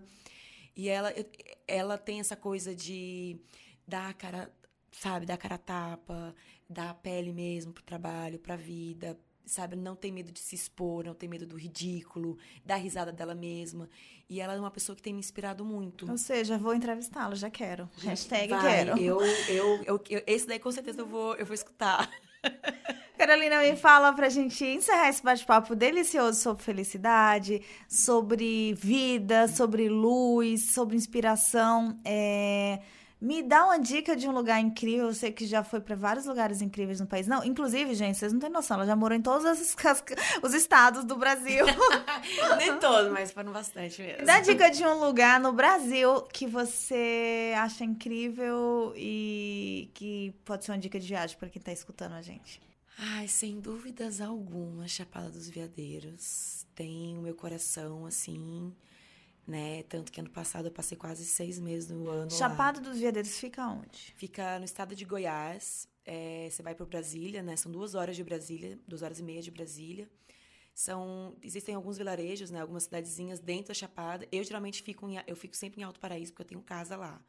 E 0.77 0.91
ela 0.91 1.11
ela 1.67 1.97
tem 1.97 2.21
essa 2.21 2.37
coisa 2.37 2.75
de 2.75 3.39
dar 3.89 4.11
a 4.11 4.13
cara, 4.13 4.53
sabe, 4.91 5.25
dar 5.25 5.35
a 5.35 5.39
cara 5.39 5.55
a 5.55 5.59
tapa, 5.59 6.35
dar 6.69 6.91
a 6.91 6.95
pele 6.95 7.33
mesmo 7.33 7.73
pro 7.73 7.83
trabalho, 7.83 8.39
pra 8.39 8.57
vida, 8.57 9.19
sabe, 9.45 9.77
não 9.77 9.95
tem 9.95 10.13
medo 10.13 10.31
de 10.31 10.41
se 10.41 10.55
expor, 10.55 11.05
não 11.05 11.15
tem 11.15 11.29
medo 11.29 11.47
do 11.47 11.57
ridículo, 11.57 12.39
dar 12.65 12.77
risada 12.77 13.13
dela 13.13 13.35
mesma. 13.35 13.89
E 14.29 14.41
ela 14.41 14.55
é 14.55 14.59
uma 14.59 14.71
pessoa 14.71 14.97
que 14.97 15.03
tem 15.03 15.13
me 15.13 15.21
inspirado 15.21 15.65
muito. 15.65 16.11
Ou 16.11 16.17
seja, 16.17 16.57
vou 16.57 16.75
entrevistá-la, 16.75 17.35
já 17.35 17.51
quero. 17.51 17.89
Hashtag 17.99 18.49
Vai, 18.49 18.61
quero. 18.63 18.99
Eu, 18.99 19.21
eu, 19.21 19.83
eu, 19.85 20.05
eu, 20.09 20.23
esse 20.27 20.47
daí 20.47 20.59
com 20.59 20.71
certeza 20.71 21.01
eu 21.01 21.07
vou, 21.07 21.35
eu 21.37 21.45
vou 21.45 21.55
escutar. 21.55 22.11
Carolina, 23.19 23.61
me 23.61 23.77
fala 23.77 24.13
pra 24.13 24.29
gente 24.29 24.65
encerrar 24.65 25.09
esse 25.09 25.23
bate-papo 25.23 25.77
delicioso 25.77 26.41
sobre 26.41 26.63
felicidade, 26.65 27.63
sobre 27.89 28.75
vida, 28.75 29.47
sobre 29.47 29.89
luz, 29.89 30.73
sobre 30.73 30.97
inspiração. 30.97 31.97
É 32.05 32.81
me 33.23 33.41
dá 33.41 33.65
uma 33.67 33.79
dica 33.79 34.17
de 34.17 34.27
um 34.27 34.33
lugar 34.33 34.61
incrível. 34.61 35.07
Eu 35.07 35.15
sei 35.15 35.31
que 35.31 35.47
já 35.47 35.63
foi 35.63 35.81
para 35.81 35.95
vários 35.95 36.27
lugares 36.27 36.61
incríveis 36.61 36.99
no 36.99 37.07
país. 37.07 37.29
Não, 37.29 37.45
inclusive, 37.45 37.95
gente, 37.95 38.19
vocês 38.19 38.33
não 38.33 38.41
têm 38.41 38.51
noção. 38.51 38.79
Ela 38.79 38.87
já 38.87 38.97
morou 38.97 39.17
em 39.17 39.23
todos 39.23 39.45
os, 39.45 39.77
os 40.43 40.53
estados 40.53 41.05
do 41.05 41.17
Brasil. 41.17 41.65
Nem 42.59 42.77
todos, 42.81 43.13
mas 43.13 43.31
foram 43.31 43.53
bastante 43.53 44.03
mesmo. 44.03 44.27
Dá 44.27 44.41
dica 44.41 44.69
de 44.69 44.85
um 44.85 44.99
lugar 44.99 45.39
no 45.39 45.53
Brasil 45.53 46.23
que 46.33 46.49
você 46.49 47.55
acha 47.57 47.85
incrível 47.85 48.93
e 48.97 49.89
que 49.95 50.35
pode 50.45 50.65
ser 50.65 50.73
uma 50.73 50.79
dica 50.79 50.99
de 50.99 51.07
viagem 51.07 51.39
para 51.39 51.49
quem 51.49 51.63
tá 51.63 51.71
escutando 51.71 52.15
a 52.15 52.23
gente. 52.23 52.61
Ai, 52.99 53.29
sem 53.29 53.61
dúvidas 53.61 54.21
alguma, 54.21 54.89
Chapada 54.89 55.31
dos 55.31 55.49
Veadeiros 55.49 56.67
tem 56.75 57.17
o 57.17 57.23
meu 57.23 57.37
coração 57.37 58.05
assim 58.05 58.75
né? 59.47 59.83
Tanto 59.85 60.13
que 60.13 60.21
ano 60.21 60.31
passado 60.31 60.67
eu 60.67 60.73
passei 60.73 60.97
quase 60.97 61.25
seis 61.25 61.59
meses 61.59 61.91
no 61.91 62.09
ano. 62.09 62.31
Chapado 62.31 62.81
lá. 62.81 62.89
dos 62.89 62.99
Veadeiros 62.99 63.39
fica 63.39 63.67
onde? 63.67 64.13
Fica 64.17 64.59
no 64.59 64.65
estado 64.65 64.95
de 64.95 65.05
Goiás. 65.05 65.89
É, 66.05 66.49
você 66.51 66.63
vai 66.63 66.75
para 66.75 66.87
Brasília, 66.87 67.43
né? 67.43 67.57
São 67.57 67.71
duas 67.71 67.95
horas 67.95 68.17
de 68.17 68.25
Brasília, 68.25 68.79
duas 68.87 69.03
horas 69.03 69.19
e 69.19 69.23
meia 69.23 69.43
de 69.43 69.51
Brasília. 69.51 70.09
São 70.75 71.37
existem 71.43 71.75
alguns 71.75 71.99
vilarejos, 71.99 72.51
né? 72.51 72.61
Algumas 72.61 72.85
cidadezinhas 72.85 73.39
dentro 73.39 73.69
da 73.69 73.75
Chapada. 73.75 74.27
Eu 74.33 74.43
geralmente 74.43 74.83
fico 74.83 75.09
em, 75.09 75.19
eu 75.27 75.37
fico 75.37 75.57
sempre 75.57 75.81
em 75.81 75.85
Alto 75.85 76.01
Paraíso 76.01 76.33
porque 76.33 76.43
eu 76.43 76.47
tenho 76.47 76.63
casa 76.63 76.97
lá. 76.97 77.21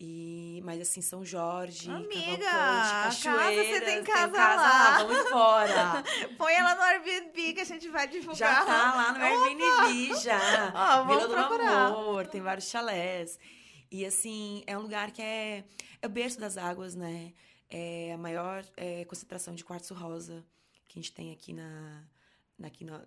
E, 0.00 0.60
mas 0.64 0.80
assim, 0.80 1.00
São 1.00 1.24
Jorge, 1.24 1.90
Amiga, 1.90 2.38
Cavalcante, 2.38 3.22
casa 3.24 3.64
você 3.64 3.80
tem 3.80 4.04
casa, 4.04 4.32
casa 4.32 4.62
lá. 4.62 4.68
lá. 4.68 4.98
Vamos 5.02 5.26
embora. 5.26 6.04
Põe 6.38 6.54
ela 6.54 6.74
no 6.76 6.82
Airbnb 6.82 7.52
que 7.54 7.60
a 7.60 7.64
gente 7.64 7.88
vai 7.88 8.06
divulgar. 8.06 8.36
Já 8.36 8.64
tá 8.64 8.94
lá 8.94 9.12
no 9.12 9.24
Airbnb, 9.24 10.20
já. 10.20 10.38
Ó, 11.02 11.04
Vila 11.04 11.26
do 11.26 11.34
procurar. 11.34 11.86
Amor, 11.86 12.28
tem 12.28 12.40
vários 12.40 12.68
chalés. 12.68 13.40
E 13.90 14.06
assim, 14.06 14.62
é 14.68 14.78
um 14.78 14.82
lugar 14.82 15.10
que 15.10 15.20
é, 15.20 15.64
é 16.00 16.06
o 16.06 16.10
berço 16.10 16.38
das 16.38 16.56
águas, 16.56 16.94
né? 16.94 17.32
É 17.68 18.12
a 18.12 18.18
maior 18.18 18.64
é, 18.76 19.04
concentração 19.04 19.52
de 19.52 19.64
quartzo 19.64 19.94
rosa 19.94 20.46
que 20.86 21.00
a 21.00 21.02
gente 21.02 21.12
tem 21.12 21.32
aqui 21.32 21.52
na, 21.52 22.04
aqui 22.62 22.84
no, 22.84 23.02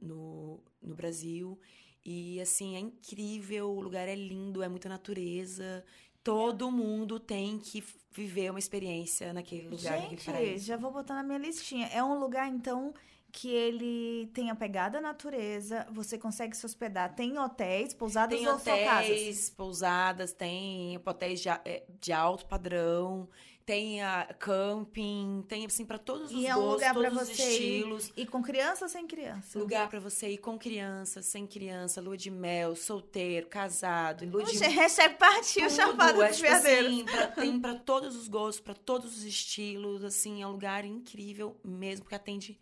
no, 0.00 0.64
no 0.80 0.94
Brasil. 0.94 1.58
E 2.04 2.40
assim, 2.40 2.76
é 2.76 2.78
incrível, 2.78 3.68
o 3.68 3.80
lugar 3.80 4.06
é 4.06 4.14
lindo, 4.14 4.62
é 4.62 4.68
muita 4.68 4.88
natureza 4.88 5.84
todo 6.26 6.72
mundo 6.72 7.20
tem 7.20 7.56
que 7.56 7.84
viver 8.10 8.50
uma 8.50 8.58
experiência 8.58 9.32
naquele 9.32 9.68
lugar, 9.68 10.00
Gente, 10.00 10.58
já 10.58 10.76
vou 10.76 10.90
botar 10.90 11.14
na 11.14 11.22
minha 11.22 11.38
listinha. 11.38 11.86
É 11.92 12.02
um 12.02 12.18
lugar, 12.18 12.48
então, 12.48 12.92
que 13.30 13.48
ele 13.48 14.26
tem 14.34 14.50
a 14.50 14.56
pegada 14.56 15.00
natureza, 15.00 15.86
você 15.92 16.18
consegue 16.18 16.56
se 16.56 16.66
hospedar. 16.66 17.14
Tem 17.14 17.38
hotéis, 17.38 17.94
pousadas 17.94 18.36
tem 18.36 18.48
ou 18.48 18.56
hotéis, 18.56 19.50
pousadas, 19.50 20.32
tem 20.32 21.00
hotéis 21.06 21.40
de, 21.40 21.48
é, 21.48 21.84
de 22.00 22.12
alto 22.12 22.44
padrão, 22.46 23.28
tem 23.66 24.00
a 24.00 24.32
camping, 24.38 25.44
tem 25.48 25.66
assim 25.66 25.84
para 25.84 25.98
todos 25.98 26.30
os 26.30 26.40
e 26.40 26.46
é 26.46 26.56
um 26.56 26.60
gostos, 26.60 26.74
lugar 26.74 26.94
todos 26.94 27.12
pra 27.12 27.22
os 27.22 27.28
você 27.28 27.42
estilos. 27.50 28.08
Ir, 28.10 28.12
e 28.18 28.26
com 28.26 28.40
criança 28.40 28.84
ou 28.84 28.88
sem 28.88 29.08
criança? 29.08 29.58
Lugar 29.58 29.90
para 29.90 29.98
você 29.98 30.28
ir 30.28 30.38
com 30.38 30.56
criança, 30.56 31.20
sem 31.20 31.44
criança, 31.48 32.00
lua 32.00 32.16
de 32.16 32.30
mel, 32.30 32.76
solteiro, 32.76 33.48
casado, 33.48 34.24
lua 34.24 34.44
Oxe, 34.44 34.56
de 34.58 34.66
hashtag 34.66 35.16
partiu 35.18 35.68
chamado 35.68 36.22
é, 36.22 36.28
dos 36.28 36.36
tipo 36.36 36.48
assim, 36.48 37.04
pra, 37.04 37.26
tem 37.26 37.58
para 37.60 37.74
todos 37.74 38.14
os 38.14 38.28
gostos, 38.28 38.60
para 38.60 38.74
todos 38.74 39.18
os 39.18 39.24
estilos, 39.24 40.04
assim, 40.04 40.42
é 40.42 40.46
um 40.46 40.52
lugar 40.52 40.84
incrível 40.84 41.60
mesmo 41.64 42.04
porque 42.04 42.14
atende 42.14 42.60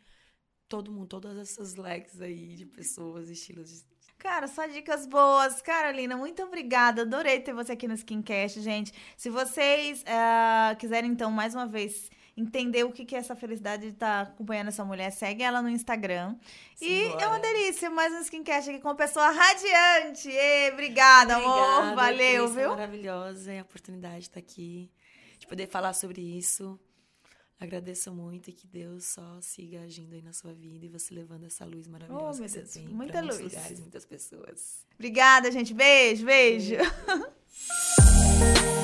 todo 0.66 0.90
mundo, 0.90 1.06
todas 1.06 1.36
essas 1.36 1.74
legs 1.74 2.18
aí 2.22 2.56
de 2.56 2.64
pessoas, 2.64 3.28
estilos 3.28 3.84
Cara, 4.24 4.48
só 4.48 4.64
dicas 4.64 5.06
boas. 5.06 5.60
Carolina, 5.60 6.16
muito 6.16 6.42
obrigada. 6.42 7.02
Adorei 7.02 7.40
ter 7.40 7.52
você 7.52 7.72
aqui 7.72 7.86
no 7.86 7.92
Skincast, 7.92 8.58
gente. 8.62 8.90
Se 9.18 9.28
vocês 9.28 10.02
uh, 10.02 10.74
quiserem, 10.78 11.10
então, 11.10 11.30
mais 11.30 11.54
uma 11.54 11.66
vez 11.66 12.10
entender 12.34 12.84
o 12.84 12.90
que, 12.90 13.04
que 13.04 13.14
é 13.14 13.18
essa 13.18 13.36
felicidade 13.36 13.82
de 13.82 13.88
estar 13.92 14.22
acompanhando 14.22 14.68
essa 14.68 14.82
mulher, 14.82 15.10
segue 15.10 15.42
ela 15.42 15.60
no 15.60 15.68
Instagram. 15.68 16.36
E 16.80 17.04
Simbora. 17.04 17.22
é 17.22 17.26
uma 17.28 17.38
delícia, 17.38 17.90
mais 17.90 18.14
um 18.14 18.20
skincast 18.20 18.70
aqui 18.70 18.80
com 18.80 18.88
uma 18.88 18.94
pessoa 18.94 19.28
radiante. 19.28 20.30
Ê, 20.30 20.70
obrigada, 20.72 21.36
amor. 21.36 21.58
Obrigada, 21.58 21.94
Valeu, 21.94 22.44
Cris, 22.44 22.56
viu? 22.56 22.68
Maravilhosa 22.70 23.52
é 23.52 23.58
a 23.58 23.62
oportunidade 23.62 24.20
de 24.20 24.28
estar 24.28 24.40
aqui, 24.40 24.90
de 25.38 25.46
poder 25.46 25.68
falar 25.68 25.92
sobre 25.92 26.22
isso. 26.22 26.80
Agradeço 27.58 28.12
muito 28.12 28.50
e 28.50 28.52
que 28.52 28.66
Deus 28.66 29.04
só 29.04 29.40
siga 29.40 29.82
agindo 29.82 30.12
aí 30.14 30.22
na 30.22 30.32
sua 30.32 30.52
vida 30.52 30.84
e 30.84 30.88
você 30.88 31.14
levando 31.14 31.44
essa 31.44 31.64
luz 31.64 31.86
maravilhosa 31.86 32.42
oh, 32.42 32.46
que 32.46 32.52
Deus, 32.52 32.68
você 32.68 32.80
tem 32.80 32.88
muita 32.88 33.20
luz. 33.20 33.40
lugares, 33.40 33.80
muitas 33.80 34.04
pessoas. 34.04 34.84
Obrigada, 34.94 35.50
gente. 35.50 35.72
Beijo, 35.72 36.26
beijo. 36.26 36.76
beijo. 36.76 36.84